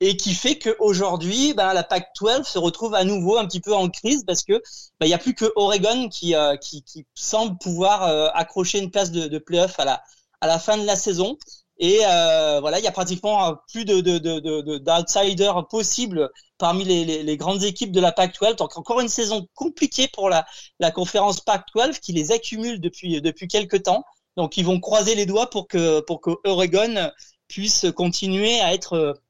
[0.00, 3.88] et qui fait qu'aujourd'hui, ben, la Pac-12 se retrouve à nouveau un petit peu en
[3.88, 4.54] crise parce que
[5.00, 8.78] ben, il n'y a plus que Oregon qui, euh, qui, qui, semble pouvoir euh, accrocher
[8.80, 10.02] une place de, de playoff à la,
[10.40, 11.38] à la fin de la saison.
[11.78, 17.04] Et euh, voilà, il y a pratiquement plus de, de, de, d'outsiders possibles parmi les,
[17.04, 18.56] les, les, grandes équipes de la Pac-12.
[18.56, 20.46] Donc encore une saison compliquée pour la,
[20.78, 24.04] la conférence Pac-12 qui les accumule depuis, depuis quelques temps.
[24.36, 27.10] Donc ils vont croiser les doigts pour que, pour que Oregon
[27.48, 29.20] puisse continuer à être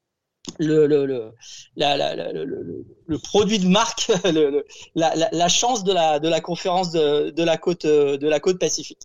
[0.58, 1.32] le, le, le,
[1.76, 2.44] la, la, le,
[3.06, 4.12] le, produit de marque,
[4.94, 8.58] la, la, chance de la, de la conférence de, de la côte de la côte
[8.58, 9.00] Pacifique.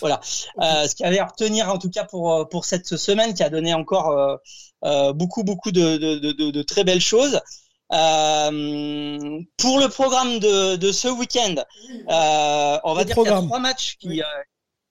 [0.00, 0.20] Voilà.
[0.60, 3.50] Euh, ce qui avait à retenir en tout cas pour pour cette semaine, qui a
[3.50, 4.36] donné encore euh,
[4.84, 7.40] euh beaucoup beaucoup de, de, de, très belles choses.
[7.92, 11.56] Euh, pour le programme de, de ce week-end,
[12.08, 14.22] euh, on va dire qu'il y a trois matchs qui,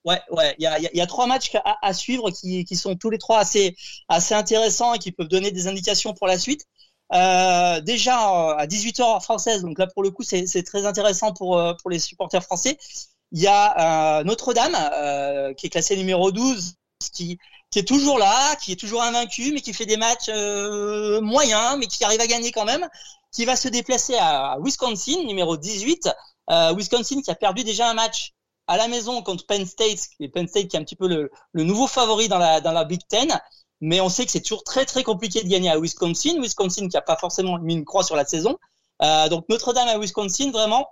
[0.04, 3.76] Ouais, ouais, il y a, trois matchs à, suivre qui, sont tous les trois assez,
[4.08, 6.66] intéressants et qui peuvent donner des indications pour la suite.
[7.12, 8.16] Euh, déjà
[8.56, 11.98] à 18h française, donc là pour le coup c'est très intéressant pour, euh, pour les
[11.98, 12.78] supporters français.
[13.32, 16.74] Il y a euh, Notre-Dame euh, qui est classé numéro 12,
[17.14, 17.38] qui,
[17.70, 21.76] qui est toujours là, qui est toujours invaincu, mais qui fait des matchs euh, moyens,
[21.78, 22.86] mais qui arrive à gagner quand même,
[23.32, 26.10] qui va se déplacer à Wisconsin, numéro 18.
[26.76, 28.32] Wisconsin qui a perdu déjà un match
[28.66, 31.30] à la maison contre Penn State, et Penn State qui est un petit peu le,
[31.54, 33.40] nouveau favori dans la, dans la Big Ten.
[33.80, 36.40] Mais on sait que c'est toujours très très compliqué de gagner à Wisconsin.
[36.40, 38.56] Wisconsin qui a pas forcément mis une croix sur la saison.
[39.02, 40.88] Euh, donc Notre-Dame à Wisconsin, vraiment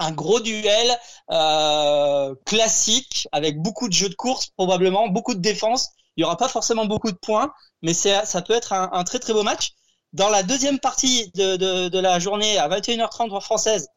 [0.00, 0.98] un gros duel
[1.30, 5.90] euh, classique avec beaucoup de jeux de course probablement, beaucoup de défense.
[6.16, 9.18] Il y aura pas forcément beaucoup de points, mais ça peut être un, un, très
[9.18, 9.72] très beau match.
[10.12, 13.88] Dans la deuxième partie de, de, de la journée à 21h30 en française,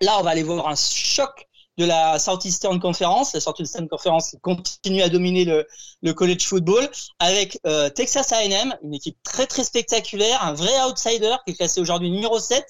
[0.00, 3.34] là on va aller voir un choc de la Southeastern Conference.
[3.34, 5.66] La Southeastern Conference continue à dominer le,
[6.02, 11.36] le college football avec euh, Texas A&M, une équipe très très spectaculaire, un vrai outsider
[11.44, 12.64] qui est classé aujourd'hui numéro 7,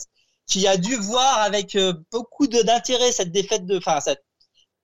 [0.46, 4.24] qui a dû voir avec euh, beaucoup d'intérêt cette défaite de, enfin cette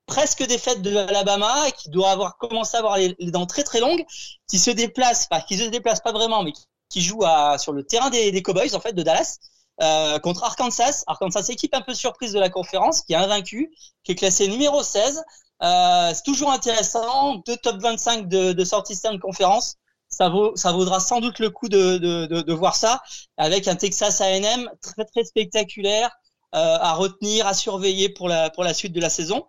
[0.07, 4.05] presque défaite de l'Alabama qui doit avoir commencé à avoir les, dents très très longues,
[4.49, 6.53] qui se déplace, enfin qui se déplace pas vraiment, mais
[6.89, 9.39] qui, joue à, sur le terrain des, des Cowboys en fait de Dallas
[9.83, 11.03] euh, contre Arkansas.
[11.07, 13.75] Arkansas, équipe un peu surprise de la conférence, qui est invaincu,
[14.05, 15.23] qui est classé numéro 16.
[15.63, 17.37] Euh, c'est toujours intéressant.
[17.47, 19.77] Deux top 25 de, de Southeastern Conference.
[20.09, 23.03] Ça, ça vaudra sans doute le coup de, voir ça
[23.39, 26.11] avec un Texas A&M très spectaculaire
[26.55, 29.47] euh, à retenir, à surveiller pour la, suite de la saison.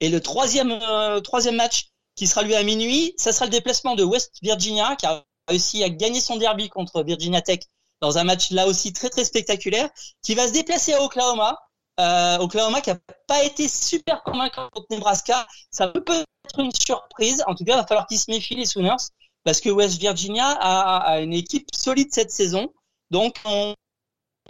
[0.00, 0.80] Et le troisième,
[1.22, 5.06] troisième match qui sera lui à minuit, ça sera le déplacement de West Virginia qui
[5.06, 7.60] a réussi à gagner son derby contre Virginia Tech
[8.04, 9.88] dans un match là aussi très très spectaculaire,
[10.22, 11.58] qui va se déplacer à Oklahoma.
[12.00, 15.46] Euh, Oklahoma qui a pas été super convaincant contre Nebraska.
[15.70, 17.42] Ça peut être une surprise.
[17.46, 19.04] En tout cas, il va falloir qu'ils se méfient les Sooners
[19.44, 22.72] parce que West Virginia a, a une équipe solide cette saison.
[23.10, 23.74] Donc, on,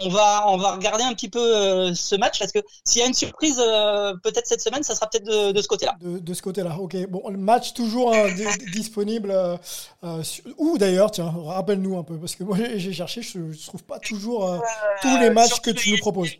[0.01, 3.05] on va on va regarder un petit peu euh, ce match parce que s'il y
[3.05, 5.95] a une surprise euh, peut-être cette semaine, ça sera peut-être de, de, ce côté-là.
[6.01, 7.07] De, de, ce côté-là, ok.
[7.07, 8.27] Bon, le match toujours hein,
[8.73, 9.31] disponible.
[9.31, 10.43] Euh, sur...
[10.57, 13.99] Où d'ailleurs, tiens, rappelle-nous un peu parce que moi j'ai cherché, je, ne trouve pas
[13.99, 14.61] toujours
[15.01, 16.31] tous les matchs que tu nous proposes.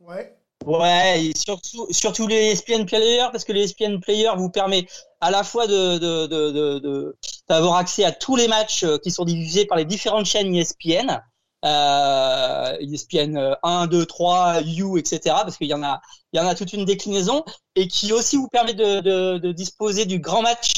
[0.00, 0.36] Ouais.
[0.64, 4.86] Ouais, et surtout, surtout les ESPN Players, parce que les ESPN Players vous permet
[5.20, 7.16] à la fois de,
[7.48, 11.20] d'avoir accès à tous les matchs qui sont diffusés par les différentes chaînes ESPN,
[11.64, 15.20] euh, ESPN 1, 2, 3, U, etc.
[15.24, 16.00] Parce qu'il y en a,
[16.32, 17.44] il y en a toute une déclinaison
[17.76, 20.72] et qui aussi vous permet de, de, de disposer du grand match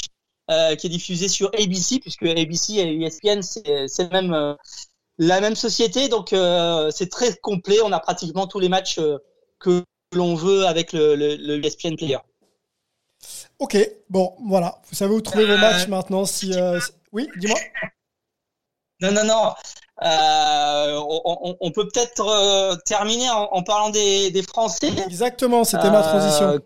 [0.51, 4.55] euh, qui est diffusé sur ABC, puisque ABC et ESPN c'est même euh,
[5.17, 7.79] la même société, donc euh, c'est très complet.
[7.83, 9.17] On a pratiquement tous les matchs euh,
[9.59, 9.83] que
[10.13, 12.19] l'on veut avec le, le, le, ESPN Player.
[13.59, 13.79] Ok,
[14.11, 14.83] bon, voilà.
[14.91, 16.27] Vous savez où trouver vos matchs maintenant.
[16.27, 16.53] Si,
[17.13, 17.59] oui, dis-moi.
[19.01, 19.55] Non, non, non.
[20.03, 24.89] Euh, on, on, peut peut-être euh, terminer en, en, parlant des, des, Français.
[25.07, 26.61] Exactement, c'était ma transition.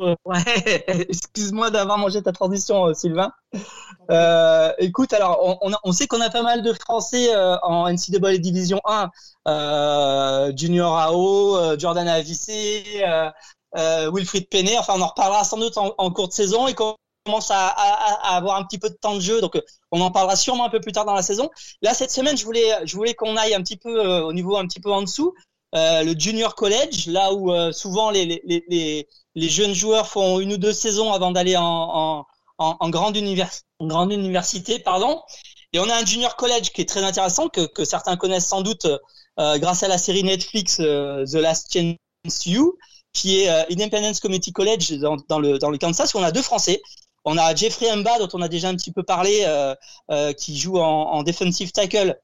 [0.00, 3.32] Euh, ouais, excuse-moi d'avoir mangé ta transition, Sylvain.
[4.10, 8.80] Euh, écoute, alors on, on, sait qu'on a pas mal de Français en NCAA Division
[9.46, 13.02] 1, Junior AO, Jordan Avicé,
[13.74, 14.76] Wilfried Penney.
[14.78, 17.66] Enfin, on en reparlera sans doute en, en cours de saison et qu'on commence à,
[17.66, 19.58] à, à, avoir un petit peu de temps de jeu, donc
[19.90, 21.50] on en parlera sûrement un peu plus tard dans la saison.
[21.82, 24.66] Là, cette semaine, je voulais, je voulais qu'on aille un petit peu au niveau un
[24.66, 25.34] petit peu en dessous
[25.74, 30.40] euh, le junior college, là où euh, souvent les, les, les, les, jeunes joueurs font
[30.40, 32.24] une ou deux saisons avant d'aller en,
[32.58, 35.20] en, en, grande univers, en grande université, pardon.
[35.74, 38.62] Et on a un junior college qui est très intéressant que, que certains connaissent sans
[38.62, 38.86] doute
[39.38, 42.78] euh, grâce à la série Netflix euh, The Last Chance You,
[43.12, 46.14] qui est Independence Community College dans, dans, le dans le Kansas.
[46.14, 46.80] Où on a deux Français.
[47.30, 49.46] On a Jeffrey Mba dont on a déjà un petit peu parlé,
[50.38, 52.18] qui joue en, en defensive tackle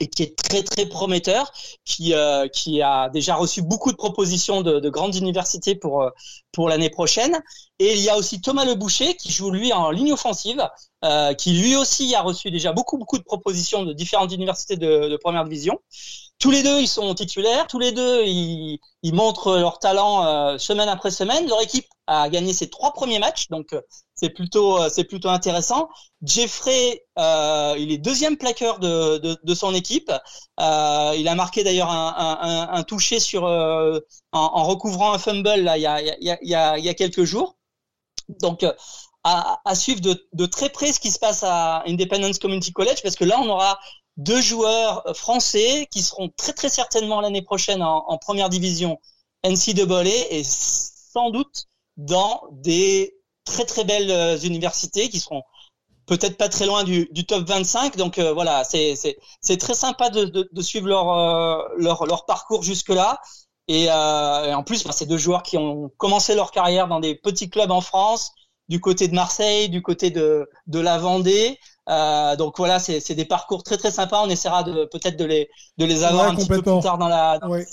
[0.00, 1.52] et qui est très très prometteur,
[1.84, 2.46] qui euh,
[2.84, 6.10] a déjà reçu beaucoup de propositions de, de grandes universités pour euh,
[6.52, 7.40] pour l'année prochaine.
[7.80, 10.68] Et il y a aussi Thomas Le Boucher qui joue lui en ligne offensive,
[11.04, 15.08] euh, qui lui aussi a reçu déjà beaucoup beaucoup de propositions de différentes universités de,
[15.08, 15.78] de première division.
[16.38, 17.66] Tous les deux, ils sont titulaires.
[17.66, 21.48] Tous les deux, ils, ils montrent leur talent euh, semaine après semaine.
[21.48, 23.80] Leur équipe a gagné ses trois premiers matchs, donc euh,
[24.14, 25.88] c'est plutôt euh, c'est plutôt intéressant.
[26.22, 30.10] Jeffrey, euh, il est deuxième plaqueur de, de, de son équipe.
[30.58, 34.00] Il a marqué d'ailleurs un, un, un, toucher sur en,
[34.32, 37.24] en, recouvrant un fumble là il y a, il y a, il y a quelques
[37.24, 37.56] jours.
[38.28, 38.64] Donc
[39.24, 43.02] à, à, suivre de, de très près ce qui se passe à Independence Community College
[43.02, 43.78] parce que là on aura
[44.16, 49.00] deux joueurs français qui seront très très certainement l'année prochaine en, première division
[49.44, 51.66] NCAA et sans doute
[51.96, 53.14] dans des
[53.44, 55.42] très très belles euh, universités qui seront
[56.06, 57.96] peut-être pas très loin du, du top 25.
[57.96, 62.62] Donc euh, voilà, c'est très sympa de, de, de suivre leur, euh, leur leur parcours
[62.62, 63.20] jusque là.
[63.68, 63.90] Et, et
[64.54, 67.70] en plus, bah, c'est deux joueurs qui ont commencé leur carrière dans des petits clubs
[67.70, 68.32] en France,
[68.68, 71.58] du côté de Marseille, du côté de de la Vendée.
[71.88, 74.22] Euh, donc voilà, c'est des parcours très très sympas.
[74.22, 75.48] On essaiera de peut-être de les
[75.78, 77.38] de les avoir un petit peu plus tard dans la.
[77.38, 77.64] Dans oui.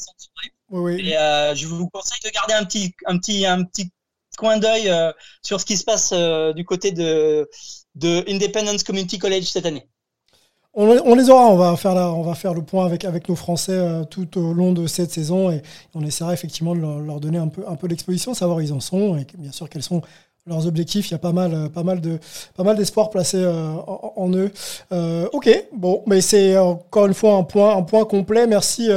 [0.70, 3.91] oui, Et euh, je vous conseille de garder un petit un petit un petit
[4.38, 7.50] coin d'œil euh, sur ce qui se passe euh, du côté de
[7.96, 9.88] de Independence Community College cette année.
[10.78, 14.73] On, les aura, on va faire, le point avec, nos Français euh, tout au long
[14.73, 15.61] de cette saison et
[15.93, 19.15] on essaiera effectivement de leur, donner un peu, un l'exposition, savoir où ils en sont
[19.15, 20.01] et bien sûr quels sont
[20.45, 21.09] leurs objectifs.
[21.09, 22.19] Il y a pas mal, euh, pas mal de,
[22.57, 23.71] pas mal d'espoir placé euh,
[24.17, 24.51] en, eux.
[25.32, 28.45] Ok, bon, mais c'est encore une fois un point, complet.
[28.45, 28.89] Merci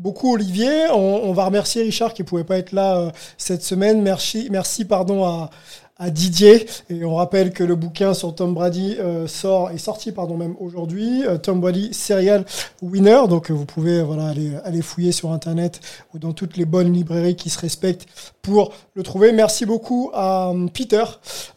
[0.00, 0.88] beaucoup Olivier.
[0.92, 4.02] On, va remercier Richard qui pouvait pas être là cette semaine.
[4.02, 5.50] Merci, merci pardon à,
[5.96, 6.66] à Didier.
[6.90, 10.56] Et on rappelle que le bouquin sur Tom Brady euh, sort est sorti pardon même
[10.58, 11.24] aujourd'hui.
[11.26, 12.44] Euh, Tom Brady Serial
[12.82, 13.22] Winner.
[13.28, 15.80] Donc euh, vous pouvez voilà aller, aller fouiller sur internet
[16.12, 18.06] ou dans toutes les bonnes librairies qui se respectent
[18.42, 19.32] pour le trouver.
[19.32, 21.04] Merci beaucoup à Peter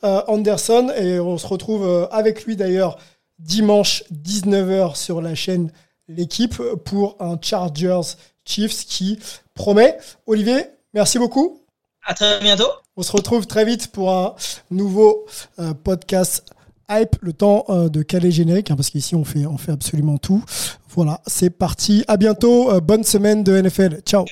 [0.03, 2.97] Anderson et on se retrouve avec lui d'ailleurs
[3.39, 5.71] dimanche 19h sur la chaîne
[6.09, 8.15] L'équipe pour un Chargers
[8.45, 9.19] Chiefs qui
[9.53, 9.97] promet.
[10.25, 10.63] Olivier,
[10.93, 11.61] merci beaucoup.
[12.05, 12.71] À très bientôt.
[12.99, 14.33] On se retrouve très vite pour un
[14.71, 15.27] nouveau
[15.59, 16.43] euh, podcast
[16.89, 20.17] hype, le temps euh, de caler générique, hein, parce qu'ici on fait, on fait absolument
[20.17, 20.43] tout.
[20.95, 22.03] Voilà, c'est parti.
[22.07, 22.71] À bientôt.
[22.71, 24.01] Euh, bonne semaine de NFL.
[24.03, 24.25] Ciao.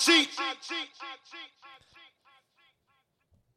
[0.00, 0.28] cheat.